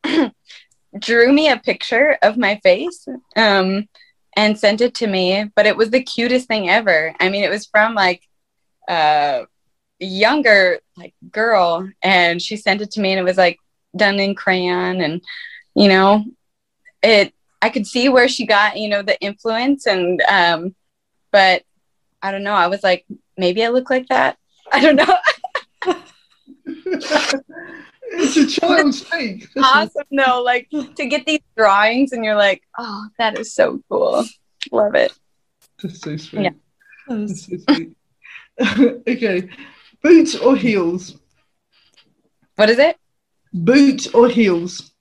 Drew 1.00 1.32
me 1.32 1.50
a 1.50 1.58
picture 1.58 2.18
of 2.22 2.38
my 2.38 2.60
face 2.64 3.08
um, 3.38 3.88
and 4.36 4.60
sent 4.60 4.82
it 4.82 4.94
to 4.96 5.08
me, 5.08 5.50
but 5.56 5.66
it 5.66 5.78
was 5.78 5.90
the 5.90 6.04
cutest 6.04 6.48
thing 6.50 6.70
ever. 6.70 7.16
I 7.22 7.30
mean, 7.30 7.44
it 7.46 7.50
was 7.50 7.66
from 7.66 7.96
like 7.96 8.22
a 8.90 9.46
younger 10.06 10.80
like 10.98 11.14
girl, 11.32 11.90
and 12.02 12.42
she 12.42 12.58
sent 12.58 12.82
it 12.82 12.92
to 12.92 13.02
me, 13.02 13.12
and 13.12 13.20
it 13.20 13.24
was 13.24 13.38
like 13.38 13.60
done 13.96 14.20
in 14.20 14.36
crayon, 14.36 15.02
and 15.02 15.22
you 15.76 15.88
know, 15.88 16.24
it. 17.02 17.34
I 17.62 17.70
could 17.70 17.88
see 17.88 18.10
where 18.10 18.28
she 18.28 18.46
got 18.46 18.78
you 18.78 18.90
know 18.90 19.02
the 19.02 19.20
influence, 19.22 19.86
and 19.88 20.22
um, 20.24 20.76
but 21.32 21.64
I 22.22 22.32
don't 22.32 22.44
know. 22.44 22.54
I 22.54 22.68
was 22.68 22.84
like, 22.84 23.06
maybe 23.38 23.64
I 23.64 23.70
look 23.70 23.90
like 23.90 24.08
that. 24.10 24.38
I 24.72 24.82
don't 24.82 24.96
know. 24.96 25.18
it's 28.16 28.38
a 28.38 28.48
child's 28.48 29.02
fake. 29.02 29.48
awesome 29.58 30.04
though 30.12 30.42
like 30.42 30.70
to 30.70 31.06
get 31.06 31.26
these 31.26 31.42
drawings 31.58 32.12
and 32.14 32.24
you're 32.24 32.36
like 32.36 32.62
oh 32.78 33.08
that 33.18 33.38
is 33.38 33.54
so 33.54 33.82
cool 33.90 34.24
love 34.72 34.96
it 34.96 35.12
That's 35.82 36.00
so 36.00 36.16
sweet. 36.18 36.44
Yeah. 36.44 36.52
So 37.08 37.28
sweet. 37.28 37.92
okay. 39.08 39.50
Boots 40.04 40.36
or 40.36 40.56
heels? 40.56 41.16
what 42.56 42.70
is 42.70 42.78
it 42.78 42.98
Boots 43.54 44.08
or 44.14 44.28
heels? 44.30 44.92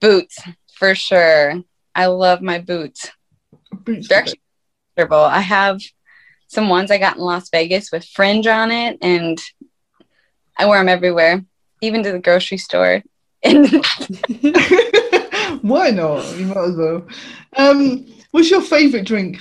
boots 0.00 0.38
for 0.74 0.94
sure 0.94 1.62
i 1.94 2.04
love 2.06 2.42
my 2.42 2.58
boots 2.58 3.10
Boots. 3.84 4.08
they're 4.08 4.18
actually 4.18 4.40
comfortable 4.96 5.24
i 5.24 5.38
have 5.40 5.80
some 6.48 6.68
ones 6.68 6.90
i 6.90 6.98
got 6.98 7.16
in 7.16 7.22
las 7.22 7.48
vegas 7.48 7.90
with 7.90 8.04
fringe 8.04 8.46
on 8.46 8.70
it 8.70 8.98
and 9.00 9.38
i 10.58 10.66
wear 10.66 10.78
them 10.80 10.88
everywhere 10.90 11.42
even 11.80 12.02
to 12.02 12.12
the 12.12 12.18
grocery 12.18 12.58
store 12.58 13.02
Why 15.62 15.90
not? 15.90 16.36
You 16.36 16.46
might 16.46 16.56
as 16.58 16.76
well. 16.76 17.06
Um, 17.56 18.06
what's 18.32 18.50
your 18.50 18.60
favourite 18.62 19.06
drink? 19.06 19.40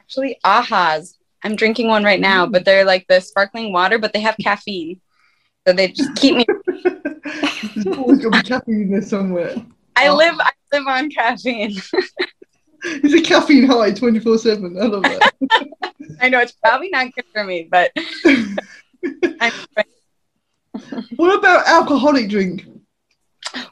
actually 0.00 0.38
ahas 0.44 1.16
i'm 1.46 1.56
drinking 1.56 1.86
one 1.88 2.02
right 2.04 2.20
now 2.20 2.44
but 2.44 2.64
they're 2.64 2.84
like 2.84 3.06
the 3.08 3.20
sparkling 3.20 3.72
water 3.72 3.98
but 3.98 4.12
they 4.12 4.20
have 4.20 4.36
caffeine 4.42 5.00
so 5.66 5.72
they 5.72 5.88
just 5.88 6.14
keep 6.16 6.36
me 6.36 6.44
There's 7.74 7.86
always 7.96 8.18
got 8.18 8.32
to 8.32 8.42
be 8.42 8.42
caffeine 8.42 8.82
in 8.82 8.90
there 8.90 9.02
somewhere. 9.02 9.54
i 9.94 10.08
live 10.10 10.34
i 10.40 10.50
live 10.72 10.86
on 10.86 11.08
caffeine 11.10 11.72
It's 12.84 13.14
a 13.14 13.20
caffeine 13.22 13.66
high 13.66 13.90
24 13.90 14.38
7. 14.38 14.76
I 14.80 14.84
love 14.84 15.02
that. 15.02 15.32
I 16.20 16.28
know 16.28 16.38
it's 16.40 16.52
probably 16.52 16.88
not 16.90 17.12
good 17.14 17.24
for 17.32 17.42
me, 17.42 17.68
but 17.68 17.90
I'm 19.40 19.52
what 21.16 21.38
about 21.38 21.66
alcoholic 21.66 22.28
drink? 22.28 22.64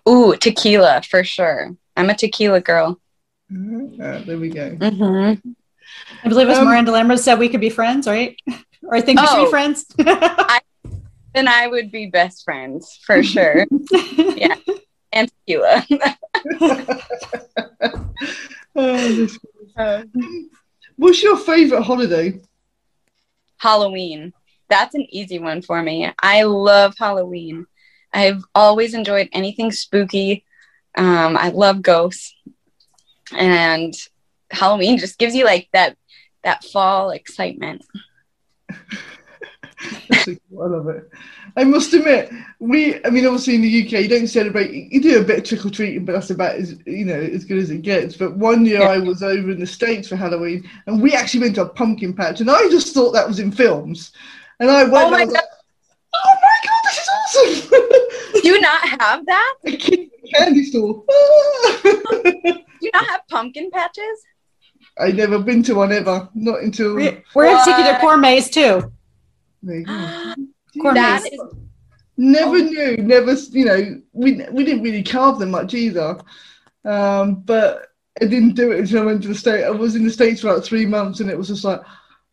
ooh 0.08 0.34
tequila 0.36 1.02
for 1.02 1.22
sure. 1.22 1.76
I'm 1.96 2.10
a 2.10 2.14
tequila 2.16 2.60
girl. 2.60 3.00
Ah, 3.52 4.18
there 4.26 4.38
we 4.38 4.48
go. 4.48 4.70
Mm-hmm. 4.76 5.50
I 6.24 6.28
believe 6.28 6.48
as 6.48 6.58
Um, 6.58 6.66
Miranda 6.66 6.92
Lambert 6.92 7.18
said, 7.20 7.38
we 7.38 7.48
could 7.48 7.60
be 7.60 7.70
friends, 7.70 8.06
right? 8.06 8.36
or 8.82 8.94
I 8.96 9.00
think 9.00 9.20
we 9.20 9.26
should 9.26 9.38
Oh. 9.38 9.44
be 9.44 9.50
friends. 9.50 9.86
Then 11.34 11.48
I 11.48 11.66
would 11.66 11.90
be 11.90 12.06
best 12.06 12.44
friends 12.44 13.00
for 13.04 13.22
sure. 13.22 13.66
Yeah. 14.36 14.54
And 15.12 15.28
tequila. 15.46 15.84
Oh, 18.76 19.26
that's- 19.76 20.06
What's 20.96 21.22
your 21.22 21.36
favourite 21.36 21.82
holiday? 21.82 22.40
Halloween. 23.58 24.32
That's 24.68 24.94
an 24.94 25.06
easy 25.10 25.38
one 25.38 25.60
for 25.62 25.82
me. 25.82 26.10
I 26.22 26.42
love 26.44 26.94
Halloween. 26.98 27.66
I've 28.12 28.44
always 28.54 28.94
enjoyed 28.94 29.28
anything 29.32 29.72
spooky. 29.72 30.44
Um, 30.96 31.36
I 31.36 31.48
love 31.48 31.82
ghosts, 31.82 32.32
and 33.32 33.92
Halloween 34.50 34.98
just 34.98 35.18
gives 35.18 35.34
you 35.34 35.44
like 35.44 35.68
that 35.72 35.96
that 36.42 36.64
fall 36.64 37.10
excitement. 37.10 37.84
That's 40.08 40.24
so 40.24 40.36
cool. 40.50 40.62
I 40.62 40.66
love 40.66 40.88
it. 40.88 41.10
I 41.56 41.64
must 41.64 41.92
admit, 41.92 42.30
we, 42.58 43.04
I 43.04 43.10
mean, 43.10 43.26
obviously 43.26 43.54
in 43.56 43.62
the 43.62 43.84
UK, 43.86 43.92
you 44.02 44.08
don't 44.08 44.26
celebrate, 44.26 44.72
you 44.72 45.00
do 45.00 45.20
a 45.20 45.24
bit 45.24 45.38
of 45.38 45.44
trick 45.44 45.64
or 45.64 45.70
treating, 45.70 46.04
but 46.04 46.12
that's 46.12 46.30
about 46.30 46.56
as, 46.56 46.76
you 46.86 47.04
know, 47.04 47.20
as 47.20 47.44
good 47.44 47.58
as 47.58 47.70
it 47.70 47.82
gets. 47.82 48.16
But 48.16 48.36
one 48.36 48.64
year 48.66 48.80
Yeah. 48.80 48.88
I 48.88 48.98
was 48.98 49.22
over 49.22 49.50
in 49.50 49.60
the 49.60 49.66
States 49.66 50.08
for 50.08 50.16
Halloween 50.16 50.68
and 50.86 51.02
we 51.02 51.12
actually 51.12 51.40
went 51.40 51.54
to 51.56 51.62
a 51.62 51.68
pumpkin 51.68 52.14
patch 52.14 52.40
and 52.40 52.50
I 52.50 52.68
just 52.70 52.94
thought 52.94 53.12
that 53.12 53.28
was 53.28 53.38
in 53.38 53.52
films. 53.52 54.12
And 54.58 54.70
I 54.70 54.84
went, 54.84 54.94
Oh 54.94 55.10
my 55.10 55.24
was 55.24 55.34
like, 55.34 55.44
oh 56.14 56.34
my 56.42 56.56
God, 56.66 56.80
this 56.84 56.98
is 56.98 57.70
awesome. 57.70 58.40
Do 58.42 58.48
you 58.48 58.60
not 58.60 58.88
have 59.00 59.26
that? 59.26 59.54
a 59.66 59.76
candy 60.34 60.64
store. 60.64 61.04
Do 61.82 62.52
you 62.80 62.90
not 62.92 63.06
have 63.06 63.20
pumpkin 63.28 63.70
patches? 63.70 64.22
I 64.98 65.10
never 65.12 65.38
been 65.38 65.62
to 65.64 65.74
one 65.74 65.92
ever, 65.92 66.28
not 66.34 66.62
until. 66.62 66.94
we're 66.94 67.22
we're 67.34 67.44
going 67.46 67.58
to 67.58 67.64
take 67.64 67.78
you 67.78 67.84
to 67.84 67.92
What? 67.92 68.00
Corn 68.00 68.20
Maze 68.20 68.50
too. 68.50 68.92
There 69.62 69.76
you 69.78 69.84
go. 69.84 70.34
Corn 70.82 70.94
maze. 70.94 71.24
is 71.24 71.40
Never 72.16 72.56
Oh. 72.56 72.60
knew, 72.60 72.96
never, 72.98 73.32
you 73.32 73.64
know, 73.64 74.00
we, 74.12 74.44
we 74.52 74.64
didn't 74.64 74.82
really 74.82 75.02
carve 75.02 75.38
them 75.40 75.50
much 75.50 75.74
either. 75.74 76.18
Um, 76.84 77.36
but 77.40 77.88
I 78.20 78.26
didn't 78.26 78.54
do 78.54 78.70
it 78.70 78.80
until 78.80 79.02
I 79.02 79.06
went 79.06 79.22
to 79.22 79.28
the 79.28 79.34
state. 79.34 79.64
I 79.64 79.70
was 79.70 79.96
in 79.96 80.04
the 80.04 80.10
States 80.10 80.40
for 80.42 80.50
about 80.50 80.64
three 80.64 80.86
months 80.86 81.18
and 81.20 81.28
it 81.28 81.36
was 81.36 81.48
just 81.48 81.64
like, 81.64 81.80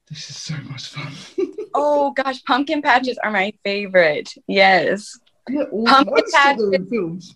this 0.08 0.30
is 0.30 0.38
so 0.38 0.56
much 0.70 0.90
fun. 0.90 1.12
oh 1.74 2.12
gosh, 2.12 2.44
pumpkin 2.44 2.82
patches 2.84 3.18
are 3.24 3.32
my 3.32 3.54
favorite. 3.64 4.32
Yes. 4.48 5.18
yeah. 5.50 5.64
Pumpkin 5.86 6.14
I 6.16 6.20
just 6.22 6.34
thought 6.36 6.58
they 6.58 6.64
were 6.66 6.72
patches. 6.74 6.90
films. 6.90 7.36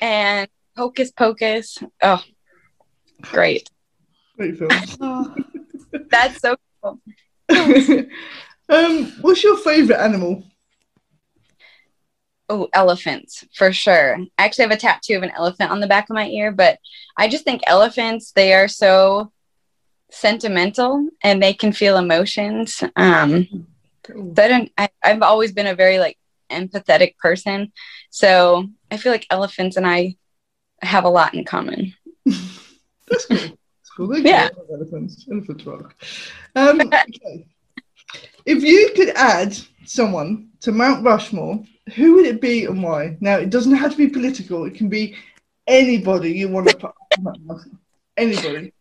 And 0.00 0.48
Hocus 0.76 1.12
Pocus. 1.12 1.78
Oh, 2.02 2.22
great. 3.22 3.70
Great 4.40 4.56
films. 4.56 4.96
Oh, 5.02 5.34
That's 6.10 6.40
so 6.40 6.56
cool. 6.82 6.98
um, 8.70 9.12
what's 9.20 9.44
your 9.44 9.58
favourite 9.58 10.00
animal? 10.02 10.42
Oh, 12.48 12.66
elephants 12.72 13.44
for 13.54 13.70
sure. 13.70 14.16
I 14.38 14.44
actually 14.44 14.62
have 14.62 14.70
a 14.70 14.78
tattoo 14.78 15.18
of 15.18 15.24
an 15.24 15.32
elephant 15.36 15.70
on 15.70 15.80
the 15.80 15.86
back 15.86 16.08
of 16.08 16.14
my 16.14 16.26
ear, 16.26 16.52
but 16.52 16.78
I 17.18 17.28
just 17.28 17.44
think 17.44 17.60
elephants, 17.66 18.32
they 18.32 18.54
are 18.54 18.66
so 18.66 19.30
sentimental 20.10 21.06
and 21.22 21.42
they 21.42 21.52
can 21.52 21.72
feel 21.72 21.98
emotions. 21.98 22.82
Um, 22.96 23.66
Cool. 24.04 24.32
so 24.34 24.42
I 24.42 24.48
don't, 24.48 24.72
I, 24.78 24.88
I've 25.02 25.20
always 25.20 25.52
been 25.52 25.66
a 25.66 25.74
very 25.74 25.98
like 25.98 26.16
empathetic 26.50 27.18
person. 27.18 27.72
So 28.08 28.68
I 28.90 28.96
feel 28.96 29.12
like 29.12 29.26
elephants 29.28 29.76
and 29.76 29.86
I 29.86 30.16
have 30.80 31.04
a 31.04 31.10
lot 31.10 31.34
in 31.34 31.44
common. 31.44 31.92
That's 32.24 33.26
cool. 33.26 33.58
They're 33.98 34.18
Yeah. 34.18 34.48
cool. 34.50 34.64
I 34.68 34.72
like 34.72 34.80
Elephants. 34.80 35.26
Elephants 35.30 35.66
rock. 35.66 35.94
Um, 36.56 36.80
okay. 36.92 37.46
If 38.46 38.62
you 38.62 38.90
could 38.96 39.10
add 39.10 39.56
someone 39.84 40.48
to 40.60 40.72
Mount 40.72 41.04
Rushmore, 41.04 41.62
who 41.94 42.14
would 42.14 42.26
it 42.26 42.40
be 42.40 42.64
and 42.64 42.82
why? 42.82 43.16
Now, 43.20 43.36
it 43.36 43.50
doesn't 43.50 43.74
have 43.74 43.92
to 43.92 43.96
be 43.96 44.08
political. 44.08 44.64
It 44.64 44.74
can 44.74 44.88
be 44.88 45.16
anybody 45.66 46.32
you 46.32 46.48
want 46.48 46.68
to 46.68 46.76
put 46.76 46.92
on 47.18 47.24
Mount 47.24 47.38
Rushmore. 47.46 47.78
Anybody. 48.16 48.72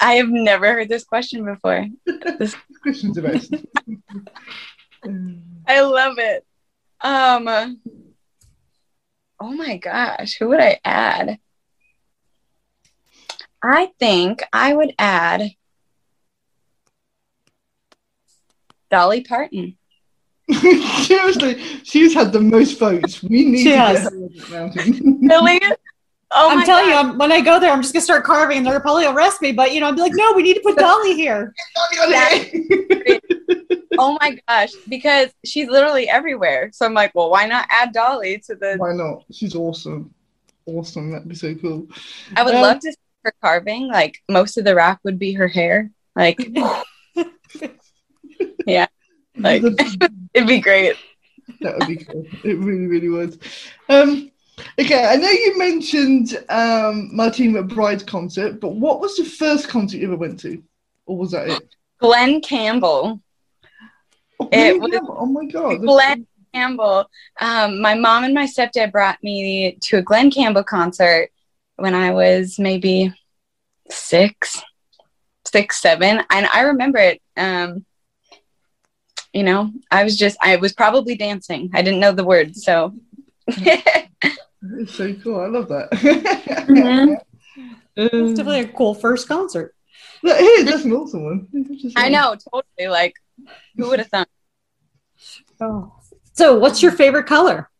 I 0.00 0.14
have 0.14 0.28
never 0.28 0.72
heard 0.72 0.88
this 0.88 1.04
question 1.04 1.44
before. 1.44 1.86
This 2.38 2.54
Questions 2.82 3.18
about 3.18 3.42
Um, 5.04 5.42
I 5.66 5.80
love 5.80 6.18
it. 6.18 6.44
Um, 7.00 7.80
oh 9.40 9.52
my 9.52 9.76
gosh, 9.76 10.34
who 10.38 10.48
would 10.48 10.60
I 10.60 10.80
add? 10.84 11.38
I 13.70 13.90
think 13.98 14.42
I 14.52 14.74
would 14.74 14.94
add 14.98 15.50
Dolly 18.90 19.22
Parton. 19.22 19.76
Seriously, 20.50 21.62
she's 21.84 22.14
had 22.14 22.32
the 22.32 22.40
most 22.40 22.78
votes. 22.78 23.22
We 23.22 23.44
need 23.44 23.58
She 23.58 23.70
to 23.70 23.76
has. 23.76 24.02
get 24.04 24.12
her 24.12 24.18
on 24.18 24.50
mountain. 24.50 25.18
Really? 25.28 25.60
Oh 26.30 26.50
I'm 26.50 26.58
my 26.58 26.64
telling 26.64 26.86
you, 26.88 26.94
I'm, 26.94 27.16
when 27.18 27.32
I 27.32 27.40
go 27.40 27.58
there, 27.58 27.70
I'm 27.72 27.80
just 27.80 27.94
going 27.94 28.00
to 28.02 28.04
start 28.04 28.22
carving 28.24 28.58
and 28.58 28.66
they're 28.66 28.72
going 28.74 28.80
to 28.80 28.84
probably 28.84 29.06
arrest 29.06 29.40
me. 29.40 29.52
But, 29.52 29.72
you 29.72 29.80
know, 29.80 29.86
I'll 29.86 29.94
be 29.94 30.02
like, 30.02 30.12
no, 30.14 30.32
we 30.34 30.42
need 30.42 30.54
to 30.54 30.60
put 30.60 30.76
Dolly 30.76 31.14
here. 31.14 31.54
Oh 34.00 34.16
my 34.20 34.38
gosh, 34.46 34.70
because 34.88 35.30
she's 35.44 35.68
literally 35.68 36.08
everywhere. 36.08 36.70
So 36.72 36.86
I'm 36.86 36.94
like, 36.94 37.12
well, 37.16 37.30
why 37.30 37.46
not 37.46 37.66
add 37.68 37.92
Dolly 37.92 38.38
to 38.46 38.54
the? 38.54 38.76
Why 38.76 38.92
not? 38.92 39.24
She's 39.32 39.56
awesome. 39.56 40.14
Awesome. 40.66 41.10
That'd 41.10 41.28
be 41.28 41.34
so 41.34 41.52
cool. 41.56 41.88
I 42.36 42.44
would 42.44 42.54
Um, 42.54 42.62
love 42.62 42.78
to 42.78 42.92
see 42.92 42.96
her 43.28 43.34
carving. 43.42 43.88
Like 43.88 44.22
most 44.28 44.56
of 44.58 44.64
the 44.64 44.74
rock 44.74 45.00
would 45.04 45.18
be 45.18 45.32
her 45.32 45.48
hair. 45.48 45.90
Like, 46.16 46.38
yeah, 48.66 48.86
like 49.36 49.62
it'd 50.34 50.48
be 50.48 50.60
great. 50.60 50.96
that 51.60 51.78
would 51.78 51.88
be 51.88 51.96
cool. 51.96 52.24
It 52.44 52.58
really, 52.58 52.86
really 52.86 53.08
would. 53.08 53.40
Um, 53.88 54.30
okay, 54.80 55.04
I 55.06 55.16
know 55.16 55.30
you 55.30 55.58
mentioned 55.58 56.44
um, 56.48 57.14
Martina 57.14 57.62
McBride's 57.62 58.02
concert, 58.02 58.60
but 58.60 58.70
what 58.74 59.00
was 59.00 59.16
the 59.16 59.24
first 59.24 59.68
concert 59.68 59.98
you 59.98 60.06
ever 60.08 60.16
went 60.16 60.40
to, 60.40 60.62
or 61.06 61.16
was 61.16 61.30
that 61.32 61.48
it? 61.48 61.74
Glen 61.98 62.40
Campbell. 62.40 63.20
Oh, 64.40 64.48
It 64.52 64.80
was 64.80 64.92
oh 65.08 65.26
my 65.26 65.46
god! 65.46 65.82
Glen 65.82 66.26
Campbell. 66.54 67.08
Um, 67.40 67.80
my 67.80 67.94
mom 67.94 68.24
and 68.24 68.34
my 68.34 68.46
stepdad 68.46 68.92
brought 68.92 69.22
me 69.22 69.76
to 69.82 69.98
a 69.98 70.02
Glen 70.02 70.30
Campbell 70.30 70.64
concert 70.64 71.30
when 71.78 71.94
I 71.94 72.10
was 72.12 72.58
maybe 72.58 73.12
six, 73.90 74.62
six, 75.46 75.80
seven, 75.80 76.22
and 76.30 76.46
I 76.46 76.62
remember 76.62 76.98
it. 76.98 77.22
Um, 77.36 77.84
you 79.32 79.42
know, 79.44 79.70
I 79.90 80.04
was 80.04 80.16
just, 80.16 80.36
I 80.42 80.56
was 80.56 80.72
probably 80.72 81.16
dancing. 81.16 81.70
I 81.74 81.82
didn't 81.82 82.00
know 82.00 82.12
the 82.12 82.24
words, 82.24 82.64
so. 82.64 82.94
It's 83.46 84.94
so 84.96 85.14
cool. 85.22 85.40
I 85.40 85.46
love 85.46 85.68
that. 85.68 85.90
Mhm. 86.68 87.16
It's 87.96 88.14
Um, 88.14 88.34
definitely 88.34 88.60
a 88.60 88.68
cool 88.72 88.94
first 88.94 89.28
concert. 89.28 89.74
that- 90.22 90.38
hey, 90.40 90.62
that's 90.64 90.84
an 90.84 90.92
awesome 90.92 91.24
one. 91.24 91.48
Just 91.80 91.98
I 91.98 92.08
know, 92.08 92.34
totally. 92.52 92.88
Like, 92.88 93.14
who 93.76 93.88
would 93.88 93.98
have 94.00 94.08
thought? 94.08 94.28
Oh. 95.60 95.92
So, 96.32 96.58
what's 96.58 96.82
your 96.82 96.92
favorite 96.92 97.26
color? 97.26 97.70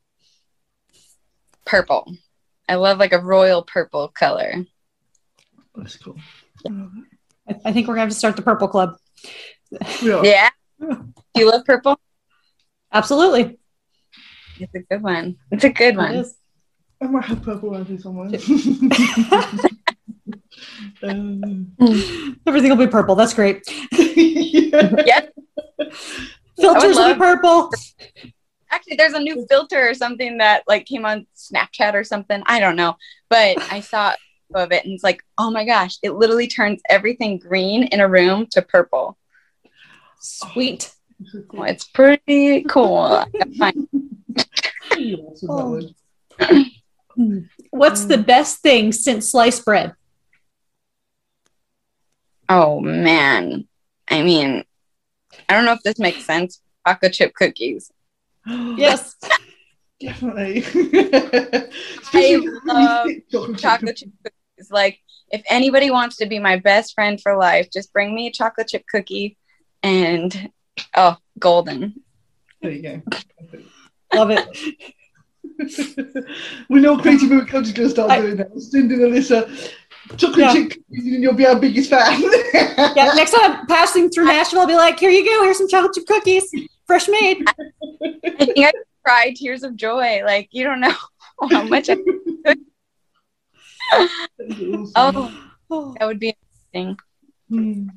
Purple. 1.65 2.13
I 2.69 2.75
love 2.75 2.99
like 2.99 3.13
a 3.13 3.19
royal 3.19 3.63
purple 3.63 4.09
color. 4.09 4.65
That's 5.75 5.97
cool. 5.97 6.17
I, 6.69 7.55
I 7.65 7.73
think 7.73 7.89
we're 7.89 7.95
gonna 7.95 8.03
have 8.03 8.11
to 8.11 8.15
start 8.15 8.37
the 8.37 8.43
purple 8.43 8.69
club. 8.69 8.97
We 10.03 10.13
are. 10.13 10.25
Yeah. 10.25 10.51
Do 10.81 11.13
you 11.37 11.51
love 11.51 11.65
purple? 11.65 11.99
Absolutely. 12.93 13.59
It's 14.61 14.75
a 14.75 14.81
good 14.81 15.03
one. 15.03 15.37
It's 15.51 15.65
a 15.65 15.71
good 15.71 15.95
It 15.95 15.99
one. 15.99 16.15
is. 16.15 16.37
I 17.01 17.07
might 17.07 17.25
have 17.27 17.43
purple 17.43 17.73
around 17.75 17.87
here 17.87 17.99
somewhere. 17.99 18.27
um, 21.03 21.73
Everything 22.47 22.71
will 22.71 22.77
be 22.77 22.89
purple. 22.89 23.15
That's 23.15 23.35
great. 23.35 23.63
yeah. 23.93 25.05
Yeah. 25.07 25.21
Filters 26.59 26.97
will 26.97 27.15
be 27.15 27.19
purple. 27.19 27.71
Actually, 28.71 28.97
there's 28.97 29.15
a 29.15 29.21
new 29.21 29.47
filter 29.49 29.89
or 29.89 29.95
something 29.95 30.39
that 30.39 30.63
like 30.67 30.85
came 30.85 31.05
on 31.05 31.27
Snapchat 31.37 31.95
or 31.95 32.05
something. 32.05 32.43
I 32.47 32.61
don't 32.61 32.77
know, 32.77 32.97
but 33.29 33.57
I 33.73 33.81
saw 33.93 34.15
of 34.55 34.73
it 34.73 34.85
and 34.85 34.95
it's 34.95 35.05
like, 35.05 35.23
oh 35.37 35.51
my 35.51 35.65
gosh, 35.65 35.99
it 36.03 36.13
literally 36.13 36.47
turns 36.49 36.81
everything 36.89 37.39
green 37.39 37.85
in 37.85 38.01
a 38.01 38.09
room 38.09 38.47
to 38.53 38.63
purple. 38.63 39.19
Sweet. 40.21 40.93
Well, 41.53 41.65
it's 41.69 41.85
pretty 41.85 42.63
cool. 42.65 42.97
I 42.97 43.27
gotta 43.31 43.51
find- 43.59 43.89
Awesome, 44.91 45.57
that 45.57 45.95
one. 47.19 47.51
What's 47.71 48.05
the 48.07 48.19
best 48.19 48.61
thing 48.61 48.93
since 48.93 49.31
sliced 49.31 49.65
bread? 49.65 49.95
Oh 52.49 52.81
man, 52.81 53.69
I 54.09 54.23
mean, 54.23 54.65
I 55.49 55.55
don't 55.55 55.65
know 55.65 55.73
if 55.73 55.83
this 55.83 55.99
makes 55.99 56.25
sense. 56.25 56.61
Chocolate 56.87 57.13
chip 57.13 57.35
cookies. 57.35 57.91
Yes. 58.49 59.17
Definitely. 60.01 60.59
Especially 62.03 62.47
really 62.47 62.61
love 62.65 63.09
chocolate 63.59 63.97
chip 63.97 64.11
cookies. 64.23 64.71
Like, 64.71 65.01
if 65.31 65.43
anybody 65.51 65.91
wants 65.91 66.17
to 66.17 66.27
be 66.27 66.39
my 66.39 66.57
best 66.57 66.95
friend 66.95 67.21
for 67.21 67.37
life, 67.37 67.69
just 67.73 67.93
bring 67.93 68.15
me 68.15 68.29
a 68.29 68.33
chocolate 68.33 68.69
chip 68.69 68.85
cookie 68.89 69.37
and 69.83 70.51
oh, 70.95 71.17
golden. 71.39 72.01
There 72.63 72.71
you 72.71 72.83
go. 72.83 73.03
Love 74.15 74.31
it. 74.31 74.47
we 76.69 76.81
know 76.81 76.97
Crazy 76.97 77.27
Women 77.27 77.47
Country's 77.47 77.75
going 77.75 77.89
to 77.89 77.93
start 77.93 78.11
I- 78.11 78.21
doing 78.21 78.37
that. 78.37 78.57
Send 78.61 78.93
in 78.93 79.01
Alyssa 79.01 79.73
chocolate 80.17 80.39
Yeah. 80.39 80.53
chip 80.53 80.69
cookies 80.71 81.13
and 81.13 81.23
you'll 81.23 81.35
be 81.35 81.47
our 81.47 81.59
biggest 81.59 81.91
fan. 81.91 82.23
Yeah, 82.97 83.13
next 83.15 83.33
time 83.33 83.53
I'm 83.53 83.67
passing 83.67 84.11
through 84.11 84.27
Nashville, 84.27 84.61
I'll 84.61 84.67
be 84.67 84.77
like, 84.77 84.99
here 84.99 85.11
you 85.11 85.25
go. 85.25 85.43
Here's 85.43 85.59
some 85.59 85.69
chocolate 85.69 85.93
chip 85.95 86.07
cookies, 86.07 86.51
fresh 86.89 87.07
made. 87.07 87.45
I 88.41 88.45
think 88.45 88.59
I 88.67 88.73
cried 89.05 89.37
tears 89.37 89.63
of 89.63 89.77
joy. 89.77 90.23
Like, 90.25 90.49
you 90.51 90.65
don't 90.65 90.81
know 90.81 90.95
how 91.51 91.63
much 91.63 91.89
I, 91.89 91.97
oh, 94.97 95.33
Oh. 95.71 95.95
that 95.99 96.07
would 96.07 96.19
be 96.19 96.35
amazing. 96.73 96.99
Hmm. 97.51 97.89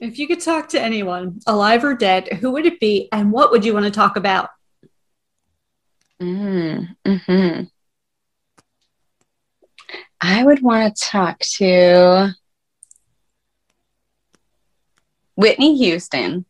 If 0.00 0.18
you 0.18 0.26
could 0.26 0.40
talk 0.40 0.70
to 0.70 0.80
anyone, 0.80 1.40
alive 1.46 1.84
or 1.84 1.94
dead, 1.94 2.28
who 2.40 2.50
would 2.52 2.64
it 2.66 2.80
be 2.80 3.08
and 3.12 3.30
what 3.30 3.50
would 3.50 3.64
you 3.64 3.74
want 3.74 3.84
to 3.84 3.90
talk 3.90 4.16
about? 4.16 4.48
Mm, 6.20 6.88
hmm 7.06 7.62
I 10.20 10.44
would 10.44 10.62
want 10.62 10.96
to 10.96 11.04
talk 11.04 11.38
to 11.58 12.34
Whitney 15.34 15.76
Houston. 15.76 16.46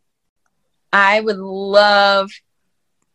I 0.92 1.20
would 1.20 1.38
love 1.38 2.30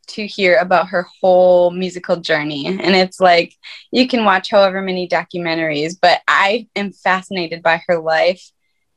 to 0.08 0.26
hear 0.26 0.58
about 0.58 0.90
her 0.90 1.06
whole 1.22 1.70
musical 1.70 2.18
journey. 2.18 2.66
And 2.66 2.96
it's 2.96 3.20
like 3.20 3.54
you 3.92 4.08
can 4.08 4.24
watch 4.24 4.50
however 4.50 4.82
many 4.82 5.08
documentaries, 5.08 5.96
but 6.02 6.22
I 6.28 6.68
am 6.76 6.94
fascinated 6.94 7.62
by 7.62 7.82
her 7.88 8.00
life 8.00 8.52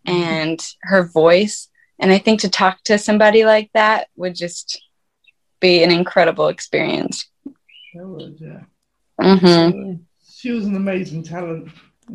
and 0.06 0.64
her 0.82 1.08
voice. 1.08 1.68
And 1.98 2.12
I 2.12 2.18
think 2.18 2.40
to 2.40 2.48
talk 2.48 2.82
to 2.84 2.96
somebody 2.96 3.44
like 3.44 3.70
that 3.74 4.08
would 4.16 4.34
just 4.34 4.80
be 5.60 5.82
an 5.82 5.90
incredible 5.90 6.48
experience. 6.48 7.28
That 7.94 8.06
would, 8.06 8.36
yeah. 8.40 8.60
Mm-hmm. 9.20 10.02
She 10.32 10.52
was 10.52 10.64
an 10.64 10.76
amazing 10.76 11.24
talent. 11.24 11.68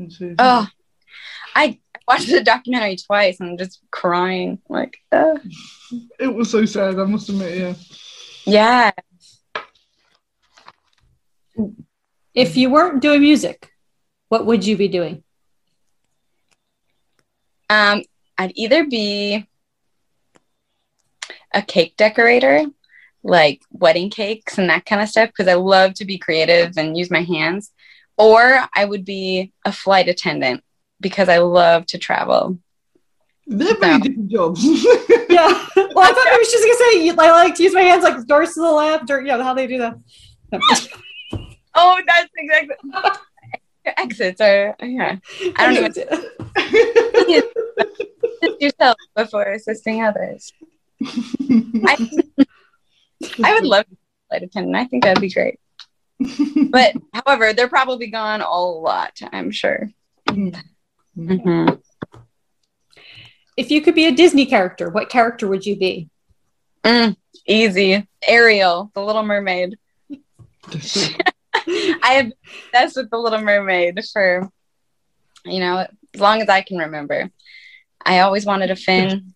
she? 0.10 0.36
Oh, 0.40 0.68
I 1.56 1.80
watched 2.08 2.30
the 2.30 2.44
documentary 2.44 2.98
twice 2.98 3.40
and 3.40 3.52
I'm 3.52 3.58
just 3.58 3.82
crying. 3.92 4.60
Like, 4.70 4.98
uh, 5.12 5.38
It 6.20 6.34
was 6.34 6.52
so 6.52 6.66
sad, 6.66 7.00
I 7.00 7.04
must 7.04 7.30
admit, 7.30 7.58
yeah. 7.58 7.74
yeah. 8.46 8.92
If 12.34 12.58
you 12.58 12.70
weren't 12.70 13.02
doing 13.02 13.22
music, 13.22 13.70
what 14.30 14.46
would 14.46 14.66
you 14.66 14.76
be 14.78 14.88
doing? 14.88 15.24
Um, 17.70 18.04
I'd 18.38 18.52
either 18.56 18.86
be 18.86 19.48
a 21.54 21.62
cake 21.62 21.96
decorator, 21.96 22.66
like 23.24 23.62
wedding 23.72 24.10
cakes 24.10 24.58
and 24.58 24.70
that 24.70 24.86
kind 24.86 25.02
of 25.02 25.10
stuff, 25.10 25.30
because 25.30 25.48
I 25.48 25.56
love 25.56 25.94
to 25.96 26.06
be 26.06 26.18
creative 26.18 26.78
and 26.78 26.98
use 26.98 27.10
my 27.10 27.22
hands, 27.22 27.72
or 28.18 28.60
I 28.76 28.86
would 28.86 29.06
be 29.06 29.54
a 29.64 29.72
flight 29.72 30.10
attendant 30.10 30.64
because 31.00 31.30
I 31.30 31.38
love 31.40 31.86
to 31.88 31.98
travel. 31.98 32.60
They're 33.48 33.76
very 33.78 33.98
No. 33.98 34.04
different 34.04 34.32
jobs. 34.32 34.64
Yeah. 35.30 35.68
Well, 35.76 36.00
I 36.00 36.14
thought 36.14 36.28
I 36.28 36.38
was 36.40 36.50
just 36.52 36.64
going 36.64 36.78
to 36.78 37.14
say, 37.18 37.26
I 37.28 37.32
like 37.32 37.56
to 37.56 37.64
use 37.64 37.74
my 37.74 37.82
hands 37.82 38.04
like 38.04 38.26
doors 38.26 38.54
to 38.54 38.62
the 38.62 38.72
left 38.72 39.10
or, 39.10 39.22
yeah, 39.22 39.42
how 39.44 39.54
they 39.54 39.68
do 39.68 39.78
that. 39.80 39.98
Oh, 41.78 42.00
that's 42.08 42.30
exactly. 42.38 42.76
Exits 43.98 44.40
are, 44.40 44.76
yeah. 44.82 45.18
I 45.58 45.66
don't 45.66 45.74
even 45.76 45.92
assist 45.92 46.26
yourself 48.62 48.96
before 49.14 49.44
assisting 49.44 50.02
others. 50.06 50.54
I, 51.04 51.98
I 53.44 53.54
would 53.56 53.66
love 53.66 53.84
to 53.84 53.90
be 53.92 53.96
a 53.98 54.30
flight 54.30 54.44
attendant. 54.44 54.76
I 54.78 54.86
think 54.86 55.04
that'd 55.04 55.20
be 55.20 55.30
great. 55.30 55.60
But 56.72 56.94
however, 57.14 57.52
they're 57.52 57.68
probably 57.68 58.08
gone 58.08 58.40
a 58.40 58.50
lot, 58.50 59.20
I'm 59.34 59.52
sure. 59.52 59.90
Hmm. 60.30 60.50
Mhm. 61.18 61.82
If 63.58 63.72
you 63.72 63.82
could 63.82 63.96
be 63.96 64.06
a 64.06 64.12
Disney 64.12 64.46
character, 64.46 64.90
what 64.90 65.10
character 65.10 65.48
would 65.48 65.66
you 65.66 65.78
be? 65.78 66.10
Mm, 66.84 67.16
easy. 67.48 68.08
Ariel, 68.28 68.92
the 68.94 69.02
Little 69.02 69.24
Mermaid. 69.24 69.78
I 71.68 72.12
have 72.14 72.26
been 72.26 72.34
obsessed 72.74 72.98
with 72.98 73.10
the 73.10 73.18
Little 73.18 73.42
Mermaid 73.42 74.00
for, 74.12 74.50
you 75.46 75.60
know, 75.60 75.88
as 76.14 76.22
long 76.22 76.42
as 76.42 76.50
I 76.50 76.62
can 76.62 76.78
remember. 76.78 77.32
I 78.06 78.20
always 78.20 78.46
wanted 78.46 78.72
a 78.72 78.76
fin, 78.76 79.34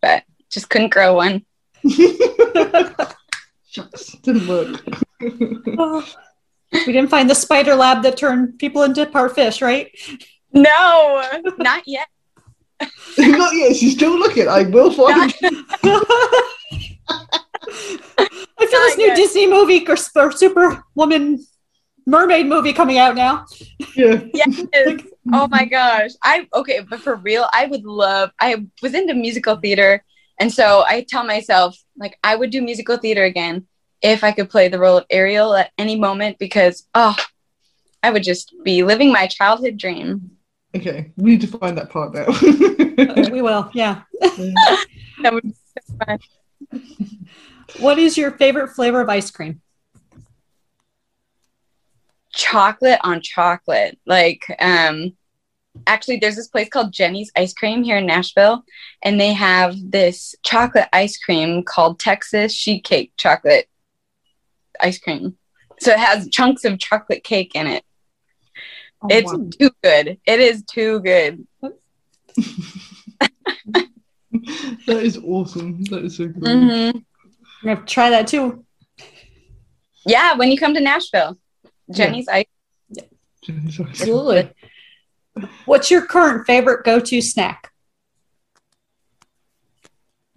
but 0.00 0.22
just 0.50 0.70
couldn't 0.70 0.92
grow 0.92 1.14
one. 1.14 1.44
Shucks, 3.68 4.12
didn't 4.22 4.46
work. 4.46 4.84
We 6.72 6.92
didn't 6.92 7.10
find 7.10 7.28
the 7.28 7.34
spider 7.34 7.74
lab 7.74 8.02
that 8.02 8.16
turned 8.16 8.58
people 8.58 8.82
into 8.82 9.04
parfish, 9.06 9.60
right? 9.62 9.90
No, 10.52 11.22
not 11.58 11.82
yet. 11.86 12.08
Not 13.18 13.54
yet, 13.54 13.76
she's 13.76 13.94
still 13.94 14.18
looking. 14.18 14.48
I 14.48 14.64
will 14.64 14.90
find 14.92 15.32
I 18.18 18.66
feel 18.66 18.80
this 18.80 18.96
new 18.96 19.06
yet. 19.06 19.16
Disney 19.16 19.46
movie 19.46 19.86
or, 19.86 19.96
or 20.16 20.32
Superwoman 20.32 21.44
mermaid 22.06 22.46
movie 22.46 22.72
coming 22.72 22.98
out 22.98 23.14
now. 23.14 23.46
Yeah. 23.94 24.24
Yes. 24.34 24.62
Oh 25.32 25.46
my 25.46 25.64
gosh. 25.66 26.10
I 26.24 26.48
okay, 26.52 26.80
but 26.90 26.98
for 27.00 27.14
real, 27.14 27.48
I 27.52 27.66
would 27.66 27.84
love 27.84 28.32
I 28.40 28.66
was 28.82 28.92
into 28.92 29.14
musical 29.14 29.54
theater 29.54 30.04
And 30.40 30.52
so 30.52 30.84
I 30.88 31.06
tell 31.08 31.22
myself, 31.24 31.76
like, 31.96 32.18
I 32.24 32.34
would 32.34 32.50
do 32.50 32.60
musical 32.60 32.96
theater 32.96 33.22
again 33.22 33.68
if 34.02 34.24
I 34.24 34.32
could 34.32 34.50
play 34.50 34.68
the 34.68 34.78
role 34.78 34.98
of 34.98 35.06
Ariel 35.10 35.54
at 35.54 35.70
any 35.78 35.98
moment 35.98 36.38
because, 36.38 36.86
oh, 36.94 37.16
I 38.02 38.10
would 38.10 38.24
just 38.24 38.54
be 38.64 38.82
living 38.82 39.12
my 39.12 39.28
childhood 39.28 39.76
dream. 39.76 40.32
Okay, 40.74 41.12
we 41.16 41.32
need 41.32 41.40
to 41.42 41.46
find 41.46 41.78
that 41.78 41.90
part 41.90 42.14
now. 42.14 42.26
we 43.30 43.42
will, 43.42 43.70
yeah. 43.72 44.02
that 44.20 45.32
would 45.32 45.44
be 45.44 45.54
so 45.88 45.96
fun. 46.04 46.18
What 47.78 47.98
is 47.98 48.18
your 48.18 48.32
favorite 48.32 48.68
flavor 48.68 49.00
of 49.00 49.08
ice 49.08 49.30
cream? 49.30 49.60
Chocolate 52.34 52.98
on 53.04 53.20
chocolate. 53.20 53.98
Like, 54.06 54.44
um, 54.58 55.12
actually, 55.86 56.16
there's 56.16 56.36
this 56.36 56.48
place 56.48 56.68
called 56.68 56.92
Jeni's 56.92 57.30
Ice 57.36 57.52
Cream 57.52 57.82
here 57.82 57.98
in 57.98 58.06
Nashville, 58.06 58.64
and 59.02 59.20
they 59.20 59.32
have 59.34 59.74
this 59.90 60.34
chocolate 60.42 60.88
ice 60.92 61.18
cream 61.18 61.62
called 61.62 62.00
Texas 62.00 62.54
Sheet 62.54 62.84
Cake 62.84 63.12
Chocolate 63.16 63.68
Ice 64.80 64.98
Cream. 64.98 65.36
So 65.80 65.92
it 65.92 65.98
has 65.98 66.28
chunks 66.28 66.64
of 66.64 66.78
chocolate 66.78 67.24
cake 67.24 67.54
in 67.54 67.66
it. 67.66 67.84
Oh, 69.02 69.08
it's 69.10 69.32
wow. 69.32 69.48
too 69.58 69.70
good. 69.82 70.18
It 70.26 70.40
is 70.40 70.62
too 70.64 71.00
good. 71.00 71.46
that 74.86 75.02
is 75.02 75.18
awesome. 75.18 75.82
That 75.84 76.04
is 76.04 76.16
so 76.16 76.28
cool. 76.28 76.42
Mhm. 76.42 76.94
I'm 76.94 77.04
gonna 77.62 77.76
have 77.76 77.84
to 77.84 77.92
try 77.92 78.10
that 78.10 78.28
too. 78.28 78.64
Yeah, 80.06 80.34
when 80.36 80.50
you 80.50 80.58
come 80.58 80.74
to 80.74 80.80
Nashville, 80.80 81.38
Jeni's 81.92 82.28
Ice. 82.28 82.46
Absolutely. 83.48 84.50
What's 85.64 85.90
your 85.90 86.06
current 86.06 86.46
favorite 86.46 86.84
go-to 86.84 87.20
snack? 87.20 87.70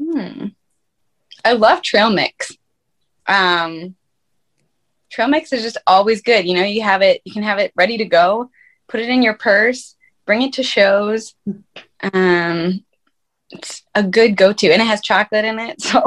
Hmm. 0.02 0.48
I 1.43 1.54
love 1.54 1.82
trail 1.82 2.10
mix. 2.10 2.52
Um, 3.28 3.95
trail 5.15 5.30
mix 5.30 5.54
is 5.54 5.63
just 5.63 5.78
always 5.88 6.21
good. 6.21 6.45
You 6.45 6.56
know, 6.56 6.63
you 6.63 6.82
have 6.82 7.01
it, 7.01 7.21
you 7.23 7.32
can 7.32 7.43
have 7.43 7.58
it 7.58 7.71
ready 7.75 7.97
to 7.97 8.06
go, 8.06 8.49
put 8.89 8.99
it 8.99 9.10
in 9.10 9.23
your 9.23 9.36
purse, 9.36 9.95
bring 10.25 10.41
it 10.41 10.54
to 10.54 10.63
shows. 10.63 11.34
Um, 12.13 12.84
it's 13.49 13.84
a 13.95 14.04
good 14.04 14.36
go-to, 14.36 14.71
and 14.71 14.82
it 14.82 14.86
has 14.86 15.01
chocolate 15.01 15.45
in 15.45 15.58
it. 15.60 15.82
So 15.82 16.04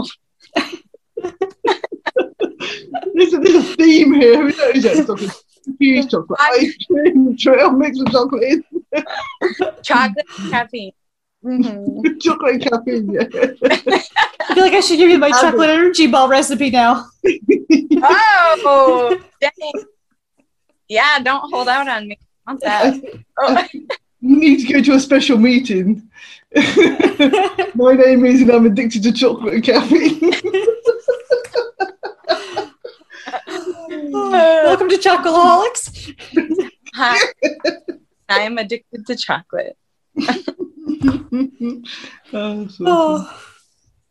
There's 3.15 3.33
a, 3.33 3.39
there's 3.39 3.55
a 3.55 3.63
theme 3.77 4.15
here. 4.15 4.37
Who 4.37 4.45
knows 4.45 4.83
that? 4.83 4.97
It's 4.99 5.09
like 5.09 5.23
a 5.23 5.35
confused 5.65 6.11
chocolate 6.11 6.41
ice 6.41 6.77
cream, 6.87 7.37
trail 7.37 7.73
mix 7.73 7.99
with 7.99 8.13
chocolate 8.13 8.65
chocolate, 9.83 10.27
caffeine. 10.51 10.93
Mhm. 11.49 12.21
chocolate 12.21 12.61
caffeine, 12.63 13.11
yeah. 13.13 13.23
I 13.33 14.55
feel 14.55 14.65
like 14.65 14.75
I 14.75 14.81
should 14.81 14.99
give 14.99 15.09
you 15.09 15.19
my 15.19 15.29
Apple. 15.29 15.41
chocolate 15.41 15.71
energy 15.71 16.07
ball 16.07 16.29
recipe 16.29 16.71
now. 16.71 17.07
Oh, 18.01 19.19
dang. 19.41 19.73
Yeah, 20.89 21.19
don't 21.19 21.51
hold 21.51 21.69
out 21.69 21.89
on 21.89 22.07
me. 22.07 22.17
I 22.47 22.53
want 22.53 22.61
that. 22.63 22.95
Oh. 23.39 23.67
You 24.21 24.37
need 24.37 24.67
to 24.67 24.73
go 24.73 24.81
to 24.81 24.93
a 24.93 25.01
special 25.01 25.37
meeting. 25.37 26.09
My 27.75 27.95
name 27.95 28.25
is, 28.25 28.43
and 28.43 28.51
I'm 28.53 28.67
addicted 28.67 29.03
to 29.03 29.13
chocolate 29.13 29.55
and 29.55 29.65
caffeine. 29.65 30.31
Welcome 34.13 34.89
to 34.91 34.97
Chocolaholics. 34.97 36.15
Hi. 36.95 37.19
I 38.29 38.41
am 38.43 38.59
addicted 38.59 39.07
to 39.07 39.17
chocolate. 39.17 39.77
Oh, 42.33 42.69
so 42.69 42.85
Oh. 42.87 43.45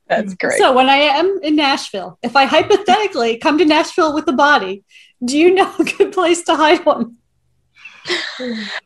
That's 0.08 0.34
great. 0.36 0.58
So 0.58 0.74
when 0.74 0.88
I 0.88 0.98
am 0.98 1.40
in 1.44 1.56
Nashville, 1.58 2.18
if 2.24 2.36
I 2.36 2.46
hypothetically 2.46 3.38
come 3.38 3.58
to 3.58 3.66
Nashville 3.66 4.14
with 4.14 4.28
a 4.30 4.34
body, 4.34 4.84
do 5.24 5.38
you 5.38 5.54
know 5.54 5.74
a 5.78 5.84
good 5.84 6.14
place 6.14 6.44
to 6.44 6.56
hide 6.56 6.86
one? 6.86 7.18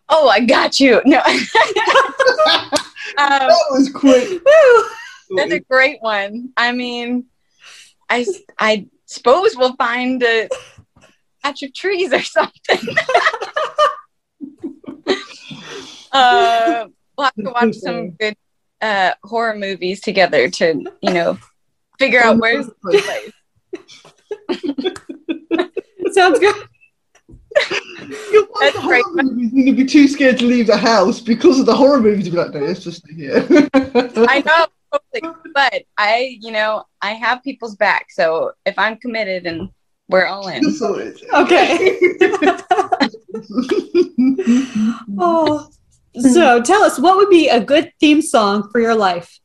oh, 0.09 0.29
I 0.29 0.39
got 0.39 0.79
you. 0.79 1.01
No. 1.05 1.19
um, 1.19 1.35
that 3.17 3.65
was 3.69 3.91
quick. 3.93 4.29
Woo! 4.29 4.83
that's 5.37 5.53
a 5.53 5.59
great 5.59 6.01
one. 6.01 6.51
I 6.57 6.71
mean, 6.71 7.25
I, 8.09 8.25
I 8.57 8.87
suppose 9.05 9.55
we'll 9.55 9.75
find 9.75 10.23
a 10.23 10.49
patch 11.43 11.61
of 11.63 11.73
trees 11.73 12.11
or 12.11 12.21
something. 12.21 12.79
uh, 16.11 16.87
we'll 17.21 17.31
have 17.35 17.35
to 17.35 17.67
watch 17.67 17.75
some 17.81 18.11
good 18.11 18.35
uh, 18.81 19.13
horror 19.23 19.55
movies 19.55 20.01
together 20.01 20.49
to, 20.49 20.83
you 21.01 21.13
know, 21.13 21.37
figure 21.99 22.21
out 22.21 22.37
where's 22.37 22.67
the 22.83 23.31
place. 24.49 26.13
Sounds 26.13 26.39
good. 26.39 26.55
You'll 28.31 28.47
watch 28.47 28.59
That's 28.61 28.75
the 28.77 28.81
great. 28.81 29.03
horror 29.03 29.23
movies 29.23 29.51
and 29.51 29.67
you'll 29.67 29.75
be 29.75 29.85
too 29.85 30.07
scared 30.07 30.39
to 30.39 30.45
leave 30.45 30.67
the 30.67 30.77
house 30.77 31.19
because 31.19 31.59
of 31.59 31.65
the 31.65 31.75
horror 31.75 31.99
movies. 31.99 32.25
You'll 32.25 32.35
be 32.35 32.41
like, 32.41 32.53
no, 32.53 32.61
let's 32.61 32.83
just 32.83 33.03
stay 33.03 33.13
here. 33.13 33.45
I 33.73 34.41
know, 34.45 34.67
totally. 34.91 35.35
but 35.53 35.83
I, 35.97 36.37
you 36.41 36.51
know, 36.51 36.85
I 37.01 37.11
have 37.11 37.43
people's 37.43 37.75
back. 37.75 38.09
So 38.09 38.53
if 38.65 38.79
I'm 38.79 38.97
committed 38.97 39.45
and 39.45 39.69
we're 40.07 40.25
all 40.25 40.47
in. 40.47 40.63
Okay. 41.33 41.99
oh. 45.19 45.69
So 46.19 46.61
tell 46.61 46.83
us, 46.83 46.99
what 46.99 47.17
would 47.17 47.29
be 47.29 47.47
a 47.47 47.63
good 47.63 47.93
theme 47.99 48.21
song 48.21 48.69
for 48.69 48.81
your 48.81 48.95
life? 48.95 49.39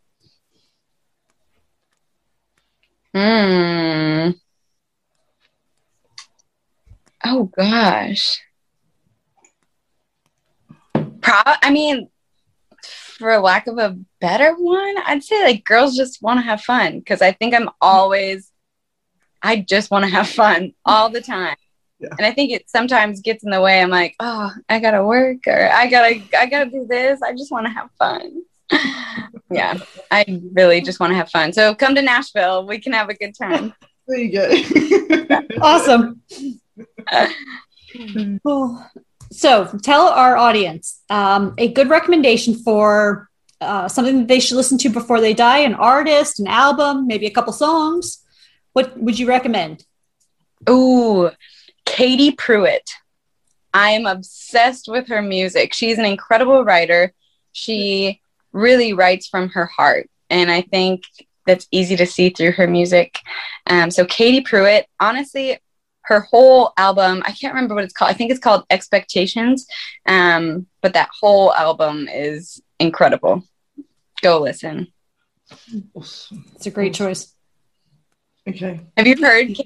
Hmm. 3.14 4.30
Oh 7.24 7.44
gosh. 7.56 8.40
Pro- 11.20 11.54
I 11.62 11.70
mean, 11.70 12.08
for 12.82 13.38
lack 13.38 13.66
of 13.66 13.78
a 13.78 13.96
better 14.20 14.54
one, 14.54 14.96
I'd 15.06 15.24
say 15.24 15.42
like 15.44 15.64
girls 15.64 15.96
just 15.96 16.20
want 16.20 16.38
to 16.38 16.42
have 16.44 16.60
fun 16.60 16.98
because 16.98 17.22
I 17.22 17.32
think 17.32 17.54
I'm 17.54 17.70
always, 17.80 18.50
I 19.42 19.60
just 19.60 19.90
want 19.90 20.04
to 20.04 20.10
have 20.10 20.28
fun 20.28 20.72
all 20.84 21.08
the 21.10 21.20
time. 21.20 21.56
Yeah. 21.98 22.08
And 22.18 22.26
I 22.26 22.32
think 22.32 22.52
it 22.52 22.68
sometimes 22.68 23.20
gets 23.20 23.42
in 23.44 23.50
the 23.50 23.60
way. 23.60 23.80
I'm 23.80 23.90
like, 23.90 24.14
oh, 24.20 24.52
I 24.68 24.80
gotta 24.80 25.04
work 25.04 25.38
or 25.46 25.70
I 25.72 25.86
gotta, 25.86 26.22
I 26.36 26.46
gotta 26.46 26.70
do 26.70 26.86
this. 26.86 27.22
I 27.22 27.32
just 27.32 27.50
want 27.50 27.66
to 27.66 27.72
have 27.72 27.90
fun. 27.98 28.42
yeah, 29.50 29.78
I 30.10 30.40
really 30.52 30.80
just 30.80 31.00
want 31.00 31.12
to 31.12 31.16
have 31.16 31.30
fun. 31.30 31.52
So 31.52 31.74
come 31.74 31.94
to 31.94 32.02
Nashville. 32.02 32.66
We 32.66 32.78
can 32.78 32.92
have 32.92 33.08
a 33.08 33.14
good 33.14 33.34
time. 33.34 33.74
There 34.08 34.18
you 34.20 34.30
go. 34.30 35.40
Awesome. 35.60 36.22
Oh. 38.44 38.86
So 39.32 39.66
tell 39.82 40.08
our 40.08 40.36
audience 40.36 41.02
um, 41.10 41.54
a 41.58 41.72
good 41.72 41.88
recommendation 41.88 42.54
for 42.54 43.28
uh, 43.60 43.88
something 43.88 44.18
that 44.18 44.28
they 44.28 44.40
should 44.40 44.56
listen 44.56 44.78
to 44.78 44.88
before 44.88 45.20
they 45.20 45.34
die 45.34 45.58
an 45.58 45.74
artist, 45.74 46.38
an 46.40 46.46
album, 46.46 47.06
maybe 47.06 47.26
a 47.26 47.30
couple 47.30 47.52
songs. 47.52 48.24
What 48.74 48.96
would 48.98 49.18
you 49.18 49.26
recommend? 49.26 49.84
Ooh, 50.68 51.30
Katie 51.86 52.32
Pruitt. 52.32 52.90
I 53.72 53.90
am 53.92 54.06
obsessed 54.06 54.88
with 54.88 55.08
her 55.08 55.22
music. 55.22 55.72
She's 55.72 55.98
an 55.98 56.04
incredible 56.04 56.64
writer. 56.64 57.12
She 57.52 58.20
really 58.52 58.92
writes 58.92 59.28
from 59.28 59.48
her 59.50 59.66
heart. 59.66 60.10
And 60.28 60.50
I 60.50 60.60
think 60.60 61.04
that's 61.46 61.68
easy 61.70 61.96
to 61.96 62.06
see 62.06 62.30
through 62.30 62.52
her 62.52 62.66
music. 62.66 63.18
Um, 63.66 63.90
so, 63.90 64.04
Katie 64.04 64.42
Pruitt, 64.42 64.86
honestly, 65.00 65.58
her 66.02 66.20
whole 66.20 66.72
album, 66.76 67.22
I 67.24 67.32
can't 67.32 67.54
remember 67.54 67.74
what 67.74 67.84
it's 67.84 67.92
called. 67.92 68.10
I 68.10 68.14
think 68.14 68.30
it's 68.30 68.40
called 68.40 68.64
Expectations. 68.70 69.66
Um, 70.06 70.66
but 70.80 70.94
that 70.94 71.08
whole 71.20 71.52
album 71.52 72.08
is 72.08 72.60
incredible. 72.78 73.42
Go 74.22 74.40
listen. 74.40 74.88
Awesome. 75.94 76.44
It's 76.54 76.66
a 76.66 76.70
great 76.70 76.94
choice. 76.94 77.34
Okay. 78.48 78.80
Have 78.96 79.06
you 79.06 79.16
heard? 79.20 79.56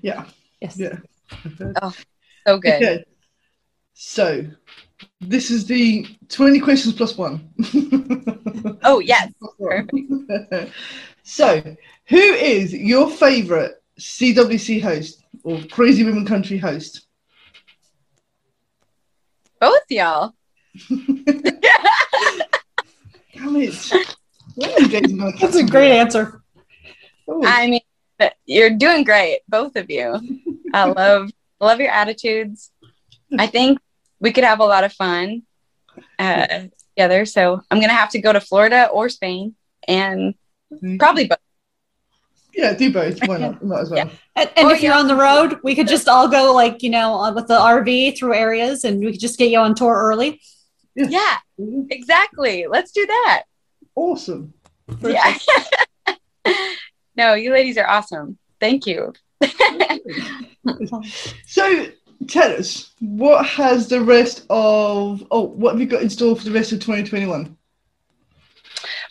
Yeah. 0.00 0.26
Yes. 0.62 0.78
Yeah. 0.78 0.98
Oh, 1.82 1.94
so 2.46 2.58
good. 2.58 2.82
Okay. 2.82 3.04
So, 3.94 4.44
this 5.20 5.50
is 5.50 5.66
the 5.66 6.06
20 6.28 6.60
questions 6.60 6.94
plus 6.94 7.16
one. 7.16 7.48
Oh, 8.84 9.00
yes. 9.00 9.32
so, 11.24 11.76
who 12.06 12.16
is 12.16 12.72
your 12.72 13.10
favorite 13.10 13.82
CWC 13.98 14.80
host 14.80 15.24
or 15.42 15.60
Crazy 15.70 16.04
Women 16.04 16.24
Country 16.24 16.58
host? 16.58 17.06
Both 19.60 19.82
y'all. 19.90 20.34
Damn 20.88 21.24
it. 23.56 23.92
When 24.54 24.70
are 24.70 24.80
you 24.80 24.88
guys 24.88 25.12
gonna 25.12 25.32
That's 25.40 25.56
a 25.56 25.64
great 25.64 25.92
answer. 25.92 26.42
Oh, 27.26 27.42
I 27.44 27.66
mean, 27.66 27.80
you're 28.46 28.76
doing 28.76 29.02
great, 29.02 29.40
both 29.48 29.74
of 29.76 29.90
you. 29.90 30.20
I 30.72 30.84
love 30.84 31.30
love 31.60 31.80
your 31.80 31.90
attitudes. 31.90 32.70
I 33.38 33.46
think 33.46 33.78
we 34.20 34.32
could 34.32 34.44
have 34.44 34.60
a 34.60 34.64
lot 34.64 34.84
of 34.84 34.92
fun 34.92 35.42
uh, 36.18 36.64
together. 36.94 37.24
So 37.24 37.62
I'm 37.70 37.80
gonna 37.80 37.92
have 37.92 38.10
to 38.10 38.20
go 38.20 38.32
to 38.32 38.40
Florida 38.40 38.88
or 38.92 39.08
Spain 39.08 39.54
and 39.88 40.34
Probably 40.98 41.26
both. 41.26 41.38
Yeah, 42.54 42.74
do 42.74 42.92
both. 42.92 43.18
Why 43.26 43.38
not? 43.38 43.64
Might 43.64 43.80
as 43.80 43.90
well. 43.90 43.98
Yeah. 43.98 44.12
And, 44.36 44.50
and 44.56 44.66
Or 44.66 44.74
if 44.74 44.82
you're 44.82 44.94
on 44.94 45.08
the 45.08 45.16
road, 45.16 45.58
we 45.62 45.74
could 45.74 45.88
just 45.88 46.08
all 46.08 46.28
go 46.28 46.52
like 46.52 46.82
you 46.82 46.90
know 46.90 47.32
with 47.34 47.48
the 47.48 47.58
RV 47.58 48.18
through 48.18 48.34
areas, 48.34 48.84
and 48.84 49.00
we 49.00 49.12
could 49.12 49.20
just 49.20 49.38
get 49.38 49.50
you 49.50 49.58
on 49.58 49.74
tour 49.74 49.94
early. 49.94 50.40
Yeah, 50.94 51.38
exactly. 51.90 52.66
Let's 52.68 52.92
do 52.92 53.06
that. 53.06 53.44
Awesome. 53.94 54.52
Yeah. 55.00 55.38
no, 57.16 57.34
you 57.34 57.50
ladies 57.50 57.78
are 57.78 57.88
awesome. 57.88 58.38
Thank 58.60 58.86
you. 58.86 59.14
So 61.46 61.86
tell 62.28 62.52
us, 62.52 62.92
what 63.00 63.44
has 63.46 63.88
the 63.88 64.00
rest 64.00 64.46
of 64.48 65.26
oh 65.30 65.42
what 65.42 65.72
have 65.72 65.80
you 65.80 65.86
got 65.86 66.02
in 66.02 66.10
store 66.10 66.36
for 66.36 66.44
the 66.44 66.52
rest 66.52 66.72
of 66.72 66.80
2021? 66.80 67.56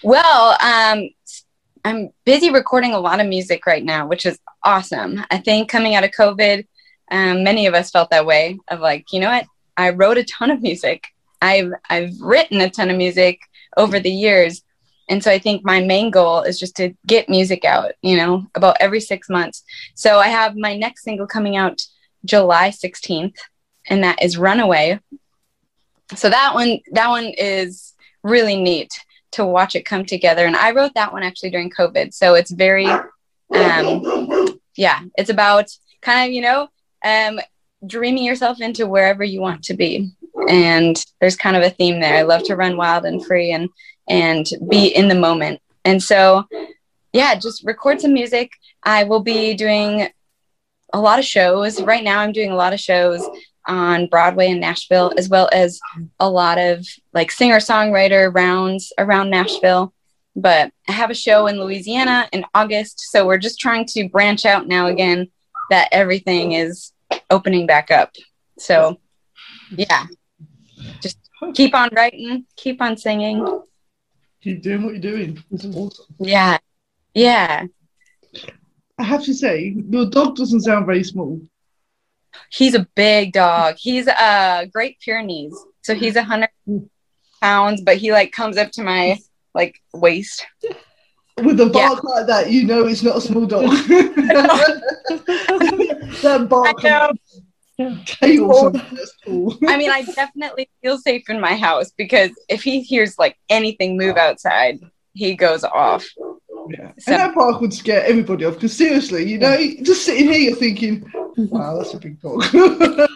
Well, 0.03 0.57
um, 0.61 1.09
I'm 1.85 2.09
busy 2.25 2.51
recording 2.51 2.93
a 2.93 2.99
lot 2.99 3.19
of 3.19 3.27
music 3.27 3.65
right 3.65 3.83
now, 3.83 4.07
which 4.07 4.25
is 4.25 4.39
awesome. 4.63 5.23
I 5.29 5.37
think 5.37 5.69
coming 5.69 5.95
out 5.95 6.03
of 6.03 6.11
COVID, 6.11 6.65
um, 7.11 7.43
many 7.43 7.65
of 7.65 7.73
us 7.73 7.91
felt 7.91 8.09
that 8.11 8.25
way 8.25 8.59
of 8.69 8.79
like, 8.79 9.11
you 9.11 9.19
know 9.19 9.29
what? 9.29 9.45
I 9.77 9.89
wrote 9.89 10.17
a 10.17 10.23
ton 10.23 10.51
of 10.51 10.61
music. 10.61 11.07
I've 11.41 11.71
I've 11.89 12.19
written 12.19 12.61
a 12.61 12.69
ton 12.69 12.89
of 12.89 12.97
music 12.97 13.41
over 13.77 13.99
the 13.99 14.11
years, 14.11 14.63
and 15.09 15.23
so 15.23 15.31
I 15.31 15.39
think 15.39 15.63
my 15.63 15.81
main 15.81 16.09
goal 16.09 16.41
is 16.41 16.59
just 16.59 16.75
to 16.77 16.93
get 17.05 17.29
music 17.29 17.65
out. 17.65 17.93
You 18.01 18.17
know, 18.17 18.47
about 18.55 18.77
every 18.79 18.99
six 18.99 19.29
months. 19.29 19.63
So 19.95 20.19
I 20.19 20.27
have 20.27 20.55
my 20.55 20.75
next 20.75 21.03
single 21.03 21.27
coming 21.27 21.57
out 21.57 21.81
July 22.25 22.69
16th, 22.69 23.35
and 23.89 24.03
that 24.03 24.21
is 24.21 24.37
"Runaway." 24.37 24.99
So 26.15 26.29
that 26.29 26.53
one 26.53 26.79
that 26.91 27.09
one 27.09 27.25
is 27.25 27.93
really 28.23 28.55
neat 28.61 28.91
to 29.31 29.45
watch 29.45 29.75
it 29.75 29.85
come 29.85 30.05
together. 30.05 30.45
And 30.45 30.55
I 30.55 30.71
wrote 30.71 30.93
that 30.95 31.13
one 31.13 31.23
actually 31.23 31.51
during 31.51 31.69
COVID. 31.69 32.13
So 32.13 32.33
it's 32.33 32.51
very, 32.51 32.85
um, 32.85 34.59
yeah, 34.75 35.01
it's 35.15 35.29
about 35.29 35.69
kind 36.01 36.27
of, 36.27 36.33
you 36.33 36.41
know, 36.41 36.67
um, 37.03 37.39
dreaming 37.87 38.23
yourself 38.23 38.61
into 38.61 38.87
wherever 38.87 39.23
you 39.23 39.41
want 39.41 39.63
to 39.63 39.73
be. 39.73 40.11
And 40.49 41.03
there's 41.19 41.35
kind 41.35 41.55
of 41.55 41.63
a 41.63 41.69
theme 41.69 41.99
there. 41.99 42.17
I 42.17 42.23
love 42.23 42.43
to 42.43 42.55
run 42.55 42.77
wild 42.77 43.05
and 43.05 43.25
free 43.25 43.51
and, 43.51 43.69
and 44.09 44.45
be 44.69 44.87
in 44.87 45.07
the 45.07 45.15
moment. 45.15 45.61
And 45.85 46.01
so, 46.01 46.47
yeah, 47.13 47.35
just 47.35 47.63
record 47.63 48.01
some 48.01 48.13
music. 48.13 48.51
I 48.83 49.03
will 49.03 49.21
be 49.21 49.53
doing 49.53 50.07
a 50.93 50.99
lot 50.99 51.19
of 51.19 51.25
shows. 51.25 51.81
Right 51.81 52.03
now, 52.03 52.19
I'm 52.19 52.31
doing 52.31 52.51
a 52.51 52.55
lot 52.55 52.73
of 52.73 52.79
shows 52.79 53.27
on 53.67 54.07
Broadway 54.07 54.49
in 54.49 54.59
Nashville, 54.59 55.13
as 55.17 55.29
well 55.29 55.49
as 55.51 55.79
a 56.19 56.29
lot 56.29 56.57
of 56.57 56.85
like 57.13 57.31
singer 57.31 57.57
songwriter 57.57 58.33
rounds 58.33 58.91
around 58.97 59.29
Nashville. 59.29 59.93
But 60.35 60.71
I 60.87 60.93
have 60.93 61.09
a 61.09 61.15
show 61.15 61.47
in 61.47 61.59
Louisiana 61.59 62.27
in 62.31 62.45
August. 62.53 62.99
So 63.11 63.25
we're 63.25 63.37
just 63.37 63.59
trying 63.59 63.85
to 63.87 64.07
branch 64.09 64.45
out 64.45 64.67
now 64.67 64.87
again 64.87 65.29
that 65.69 65.89
everything 65.91 66.53
is 66.53 66.93
opening 67.29 67.67
back 67.67 67.91
up. 67.91 68.11
So, 68.57 68.99
yeah, 69.71 70.05
just 71.01 71.17
keep 71.53 71.75
on 71.75 71.89
writing, 71.93 72.45
keep 72.55 72.81
on 72.81 72.97
singing. 72.97 73.61
Keep 74.41 74.63
doing 74.63 74.83
what 74.83 74.93
you're 74.93 75.01
doing. 75.01 75.43
It's 75.51 75.65
awesome. 75.65 76.05
Yeah. 76.19 76.57
Yeah. 77.13 77.65
I 78.97 79.03
have 79.03 79.23
to 79.25 79.33
say, 79.33 79.75
your 79.89 80.05
dog 80.09 80.35
doesn't 80.35 80.61
sound 80.61 80.85
very 80.85 81.03
small. 81.03 81.41
He's 82.49 82.73
a 82.75 82.87
big 82.95 83.33
dog. 83.33 83.75
He's 83.77 84.07
uh 84.07 84.65
Great 84.71 84.97
Pyrenees. 84.99 85.53
So 85.81 85.93
he's 85.95 86.15
a 86.15 86.23
hundred 86.23 86.49
pounds, 87.41 87.81
but 87.81 87.97
he 87.97 88.11
like 88.11 88.31
comes 88.31 88.57
up 88.57 88.71
to 88.71 88.83
my 88.83 89.17
like 89.53 89.79
waist. 89.93 90.45
With 91.43 91.59
a 91.59 91.65
Yeah. 91.65 91.71
bark 91.71 92.03
like 92.03 92.27
that, 92.27 92.51
you 92.51 92.65
know 92.65 92.87
it's 92.87 93.03
not 93.03 93.17
a 93.17 93.21
small 93.21 93.45
dog. 93.45 93.63
that 96.21 96.47
bark 96.49 96.81
I 98.21 98.35
know. 98.35 98.71
cool. 99.25 99.57
I 99.67 99.77
mean, 99.77 99.89
I 99.91 100.03
definitely 100.03 100.69
feel 100.81 100.97
safe 100.97 101.29
in 101.29 101.39
my 101.39 101.55
house 101.55 101.91
because 101.97 102.31
if 102.49 102.63
he 102.63 102.81
hears 102.81 103.17
like 103.19 103.37
anything 103.49 103.97
move 103.97 104.17
outside, 104.17 104.79
he 105.13 105.35
goes 105.35 105.63
off. 105.63 106.05
Yeah. 106.69 106.91
So- 106.99 107.11
and 107.13 107.21
that 107.21 107.33
bark 107.35 107.59
would 107.61 107.73
scare 107.73 108.03
everybody 108.05 108.45
off. 108.45 108.53
Because 108.55 108.75
seriously, 108.77 109.27
you 109.29 109.37
know, 109.39 109.57
just 109.81 110.05
sitting 110.05 110.27
here, 110.29 110.39
you're 110.39 110.55
thinking, 110.55 111.03
"Wow, 111.37 111.77
that's 111.77 111.93
a 111.93 111.97
big 111.97 112.19
dog." 112.21 112.43
I'm 112.53 113.07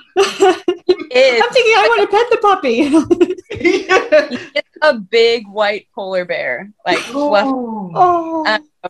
thinking 1.52 1.76
I 1.78 1.88
want 1.90 2.02
to 2.02 2.08
pet 2.18 2.28
the 2.32 2.38
puppy. 2.42 2.90
yeah. 3.62 4.28
it's 4.56 4.78
a 4.82 4.96
big 4.98 5.48
white 5.48 5.88
polar 5.96 6.26
bear, 6.26 6.72
like 6.86 6.98
fluff, 7.00 7.46
Oh. 7.48 7.92
oh, 7.96 8.44
Uh, 8.84 8.90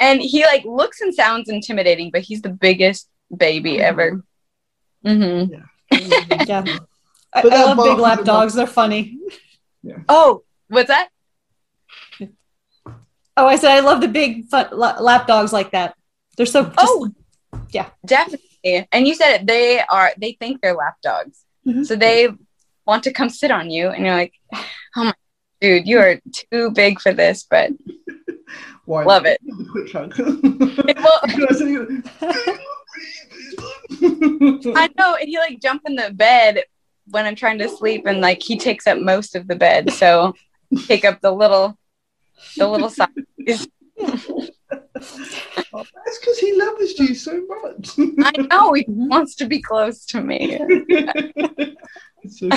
and 0.00 0.20
he 0.20 0.44
like 0.44 0.64
looks 0.64 1.00
and 1.00 1.14
sounds 1.14 1.48
intimidating, 1.48 2.10
but 2.10 2.22
he's 2.22 2.42
the 2.42 2.50
biggest 2.50 3.08
baby 3.36 3.80
ever. 3.80 4.24
Hmm 5.04 5.44
yeah. 5.50 5.64
I, 7.34 7.42
I 7.42 7.64
love 7.64 7.76
big 7.84 7.98
lap 7.98 8.24
dogs. 8.24 8.54
They're 8.54 8.66
funny. 8.66 9.18
Yeah. 9.82 9.98
Oh, 10.08 10.42
what's 10.68 10.88
that? 10.88 11.08
Oh, 13.36 13.46
I 13.46 13.56
said 13.56 13.70
I 13.70 13.80
love 13.80 14.00
the 14.00 14.08
big 14.08 14.46
fun, 14.46 14.68
lap 14.72 15.26
dogs 15.26 15.52
like 15.52 15.70
that. 15.72 15.94
They're 16.36 16.46
so. 16.46 16.64
Just, 16.64 16.76
oh, 16.78 17.10
yeah. 17.70 17.90
definitely. 18.04 18.88
And 18.92 19.06
you 19.06 19.14
said 19.14 19.40
it. 19.42 19.46
They 19.46 19.80
are. 19.80 20.12
They 20.18 20.32
think 20.40 20.60
they're 20.60 20.74
lap 20.74 20.96
dogs, 21.02 21.44
Mhm. 21.66 21.86
so 21.86 21.94
they 21.96 22.28
want 22.86 23.04
to 23.04 23.12
come 23.12 23.28
sit 23.28 23.50
on 23.50 23.70
you, 23.70 23.88
and 23.90 24.04
you're 24.04 24.14
like, 24.16 24.32
"Oh 24.96 25.04
my, 25.04 25.14
dude, 25.60 25.86
you 25.86 25.98
are 26.00 26.20
too 26.32 26.70
big 26.72 27.00
for 27.00 27.12
this." 27.12 27.46
But 27.48 27.70
Why 28.84 29.04
Love 29.04 29.26
it. 29.26 29.38
Quick 29.70 29.92
hug. 29.92 30.14
Well, 34.00 34.60
I 34.76 34.84
I 34.84 34.88
know, 34.98 35.14
and 35.16 35.28
he 35.28 35.38
like 35.38 35.60
jump 35.60 35.82
in 35.86 35.94
the 35.96 36.10
bed 36.12 36.62
when 37.10 37.24
I'm 37.26 37.34
trying 37.36 37.58
to 37.58 37.68
sleep, 37.68 38.06
and 38.06 38.20
like 38.20 38.42
he 38.42 38.58
takes 38.58 38.86
up 38.86 38.98
most 38.98 39.34
of 39.36 39.48
the 39.48 39.56
bed, 39.56 39.90
so 39.92 40.34
take 40.86 41.04
up 41.04 41.20
the 41.20 41.30
little, 41.32 41.78
the 42.56 42.66
little 42.68 42.90
size. 42.90 43.08
Oh, 45.72 45.84
that's 46.04 46.18
because 46.18 46.38
he 46.38 46.52
loves 46.58 46.98
you 46.98 47.14
so 47.14 47.44
much. 47.62 47.90
I 48.20 48.32
know 48.50 48.72
he 48.72 48.84
wants 48.88 49.34
to 49.36 49.46
be 49.46 49.60
close 49.62 50.04
to 50.06 50.20
me. 50.20 50.58
So. 52.28 52.48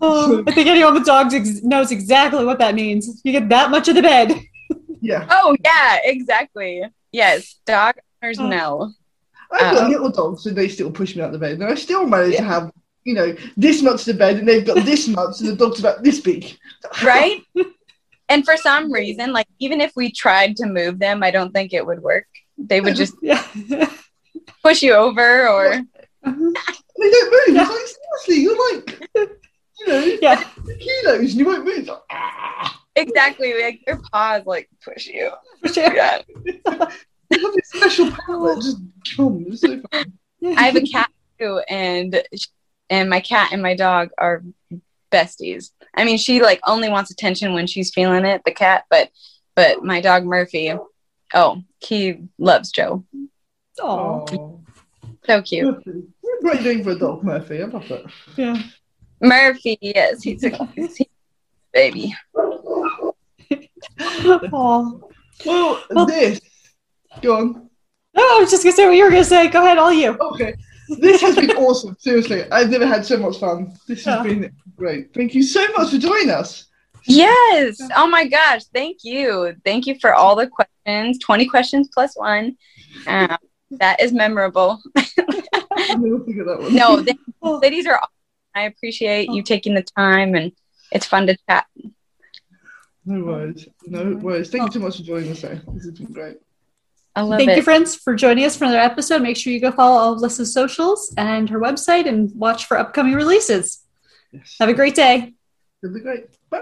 Oh, 0.00 0.42
I 0.46 0.52
think 0.52 0.68
anyone 0.68 0.94
with 0.94 1.04
dogs 1.04 1.34
ex- 1.34 1.62
knows 1.62 1.90
exactly 1.90 2.44
what 2.44 2.58
that 2.58 2.74
means. 2.74 3.20
You 3.24 3.32
get 3.32 3.48
that 3.48 3.70
much 3.70 3.88
of 3.88 3.94
the 3.96 4.02
bed. 4.02 4.32
yeah, 5.00 5.26
Oh 5.30 5.56
yeah, 5.64 5.98
exactly. 6.04 6.82
Yes, 7.12 7.58
dog 7.66 7.96
owners 8.22 8.38
Oh. 8.38 8.46
know. 8.48 8.92
I've 9.54 9.74
got 9.74 9.84
Uh, 9.84 9.88
little 9.88 10.10
dogs 10.10 10.46
and 10.46 10.56
they 10.56 10.68
still 10.68 10.90
push 10.90 11.14
me 11.16 11.22
out 11.22 11.26
of 11.28 11.32
the 11.32 11.38
bed, 11.38 11.52
and 11.52 11.64
I 11.64 11.74
still 11.76 12.06
manage 12.06 12.36
to 12.36 12.42
have, 12.42 12.70
you 13.04 13.14
know, 13.14 13.34
this 13.56 13.82
much 13.82 14.00
of 14.00 14.06
the 14.06 14.14
bed, 14.14 14.36
and 14.38 14.48
they've 14.48 14.66
got 14.66 14.84
this 14.84 15.06
much, 15.18 15.40
and 15.40 15.48
the 15.50 15.56
dog's 15.56 15.80
about 15.80 16.02
this 16.02 16.20
big. 16.20 16.56
right? 17.02 17.40
and 18.28 18.44
for 18.44 18.56
some 18.56 18.92
reason, 18.92 19.32
like 19.32 19.46
even 19.58 19.80
if 19.80 19.92
we 19.96 20.10
tried 20.10 20.56
to 20.56 20.66
move 20.66 20.98
them, 20.98 21.22
I 21.22 21.30
don't 21.30 21.52
think 21.52 21.72
it 21.72 21.86
would 21.86 22.02
work. 22.02 22.26
They 22.58 22.80
would 22.80 22.96
just 22.96 23.14
Yeah. 23.22 23.42
push 24.62 24.82
you 24.82 24.94
over 24.94 25.48
or. 25.48 25.82
They 26.96 27.10
don't 27.10 27.30
move. 27.32 27.56
Yeah. 27.56 27.66
It's 27.68 27.70
like 27.70 28.26
seriously, 28.26 28.42
you're 28.44 28.74
like, 28.76 29.08
you 29.80 29.86
know, 29.88 30.16
yeah. 30.22 30.44
kilos, 30.78 31.30
and 31.32 31.34
you 31.40 31.44
won't 31.44 31.64
move. 31.64 31.86
Like, 31.88 31.98
ah. 32.10 32.80
exactly 32.94 33.52
like 33.60 33.80
your 33.86 34.00
paws 34.12 34.42
like 34.46 34.70
push 34.82 35.08
you. 35.08 35.32
For 35.60 35.72
sure. 35.74 35.92
Yeah. 35.94 36.22
You 37.30 37.40
have 37.46 37.54
this 37.54 37.68
special 37.70 38.10
power 38.26 38.54
that 38.54 38.62
just 38.62 38.78
comes. 39.16 39.62
It's 39.64 39.82
so. 39.92 40.04
I 40.56 40.62
have 40.64 40.76
a 40.76 40.82
cat 40.82 41.10
too, 41.38 41.60
and 41.68 42.22
and 42.90 43.08
my 43.10 43.20
cat 43.20 43.50
and 43.52 43.62
my 43.62 43.74
dog 43.74 44.10
are 44.18 44.42
besties. 45.10 45.70
I 45.94 46.04
mean, 46.04 46.18
she 46.18 46.42
like 46.42 46.60
only 46.66 46.88
wants 46.88 47.10
attention 47.10 47.54
when 47.54 47.66
she's 47.66 47.90
feeling 47.90 48.24
it, 48.24 48.42
the 48.44 48.52
cat, 48.52 48.84
but 48.90 49.10
but 49.54 49.82
my 49.84 50.00
dog 50.00 50.24
Murphy, 50.24 50.72
oh, 51.34 51.62
he 51.80 52.18
loves 52.38 52.70
Joe. 52.72 53.04
Oh. 53.80 54.60
So 55.26 55.40
cute. 55.42 55.64
Murphy. 55.64 56.02
What 56.20 56.38
a 56.38 56.42
great 56.42 56.62
name 56.62 56.84
for 56.84 56.90
a 56.90 56.98
dog, 56.98 57.24
Murphy. 57.24 57.62
I 57.62 57.66
love 57.66 57.88
that. 57.88 58.04
yeah. 58.36 58.62
Murphy, 59.20 59.78
yes, 59.80 60.22
he's 60.22 60.44
a 60.44 60.50
he's 60.74 61.00
a 61.00 61.06
baby. 61.72 62.14
Oh. 62.36 63.14
Well, 65.44 65.84
Well- 65.90 66.06
this. 66.06 66.40
Go 67.22 67.36
on. 67.36 67.70
No, 68.16 68.22
I 68.22 68.38
was 68.40 68.50
just 68.50 68.62
gonna 68.62 68.76
say 68.76 68.86
what 68.86 68.96
you 68.96 69.04
were 69.04 69.10
gonna 69.10 69.24
say. 69.24 69.48
Go 69.48 69.62
ahead, 69.64 69.78
all 69.78 69.92
you. 69.92 70.16
Okay. 70.20 70.54
This 71.00 71.20
has 71.22 71.34
been 71.36 71.50
awesome. 71.52 71.96
Seriously, 71.98 72.44
I've 72.52 72.70
never 72.70 72.86
had 72.86 73.04
so 73.06 73.16
much 73.16 73.38
fun. 73.38 73.72
This 73.88 74.04
has 74.04 74.16
Yeah. 74.18 74.22
been 74.22 74.52
great. 74.76 75.12
Thank 75.14 75.34
you 75.34 75.42
so 75.42 75.66
much 75.76 75.90
for 75.90 75.98
joining 75.98 76.30
us. 76.30 76.66
Yes. 77.06 77.78
Oh 77.96 78.06
my 78.06 78.26
gosh. 78.26 78.64
Thank 78.72 78.98
you. 79.02 79.54
Thank 79.64 79.86
you 79.86 79.98
for 80.00 80.14
all 80.14 80.36
the 80.36 80.46
questions. 80.46 81.18
20 81.18 81.46
questions 81.46 81.88
plus 81.92 82.16
one. 82.16 82.56
Um, 83.06 83.36
that 83.72 84.00
is 84.00 84.12
memorable. 84.12 84.80
I'll 84.96 85.98
never 85.98 86.44
that 86.44 86.58
one. 86.60 86.74
No, 86.74 86.96
the 87.00 87.16
Oh. 87.42 87.58
ladies 87.62 87.86
are 87.86 87.96
awesome. 87.96 88.08
I 88.54 88.62
appreciate 88.62 89.30
you 89.30 89.42
taking 89.42 89.74
the 89.74 89.82
time 89.82 90.34
and 90.34 90.52
it's 90.92 91.06
fun 91.06 91.26
to 91.26 91.36
chat. 91.48 91.66
No 93.04 93.22
worries. 93.24 93.66
No 93.86 94.14
worries. 94.16 94.50
Thank 94.50 94.66
you 94.74 94.80
so 94.80 94.86
much 94.86 94.96
for 94.98 95.02
joining 95.02 95.32
us. 95.32 95.42
Though. 95.42 95.60
This 95.74 95.84
has 95.84 95.98
been 95.98 96.12
great. 96.12 96.36
I 97.16 97.22
love 97.22 97.38
Thank 97.38 97.50
it. 97.50 97.56
you, 97.56 97.62
friends, 97.62 97.94
for 97.94 98.14
joining 98.14 98.44
us 98.44 98.56
for 98.56 98.64
another 98.64 98.80
episode. 98.80 99.22
Make 99.22 99.36
sure 99.36 99.52
you 99.52 99.60
go 99.60 99.70
follow 99.70 99.96
all 99.96 100.12
of 100.14 100.20
Lissa's 100.20 100.52
socials 100.52 101.14
and 101.16 101.48
her 101.48 101.60
website 101.60 102.06
and 102.06 102.34
watch 102.34 102.66
for 102.66 102.76
upcoming 102.76 103.14
releases. 103.14 103.84
Yes. 104.32 104.56
Have 104.58 104.68
a 104.68 104.74
great 104.74 104.96
day. 104.96 105.32
It'll 105.82 105.94
be 105.94 106.00
great. 106.00 106.26
Bye. 106.50 106.60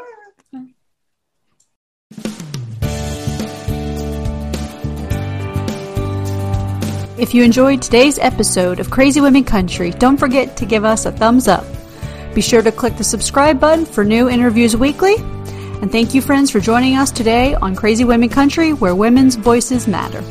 If 7.19 7.35
you 7.35 7.45
enjoyed 7.45 7.81
today's 7.81 8.19
episode 8.19 8.81
of 8.81 8.91
Crazy 8.91 9.21
Women 9.21 9.45
Country, 9.45 9.93
don't 9.93 10.17
forget 10.17 10.57
to 10.57 10.67
give 10.67 10.85
us 10.85 11.07
a 11.07 11.13
thumbs 11.13 11.49
up. 11.49 11.65
Be 12.35 12.41
sure 12.43 12.63
to 12.63 12.73
click 12.73 12.97
the 12.97 13.05
subscribe 13.05 13.61
button 13.61 13.87
for 13.87 14.05
new 14.05 14.29
interviews 14.29 14.77
weekly. 14.77 15.15
And 15.83 15.91
thank 15.91 16.15
you, 16.15 16.23
friends, 16.23 16.53
for 16.53 16.61
joining 16.61 16.97
us 16.97 17.11
today 17.11 17.55
on 17.55 17.75
Crazy 17.75 18.05
Women 18.05 18.29
Country, 18.29 18.73
where 18.73 18.95
women's 18.95 19.35
voices 19.35 19.89
matter. 19.89 20.23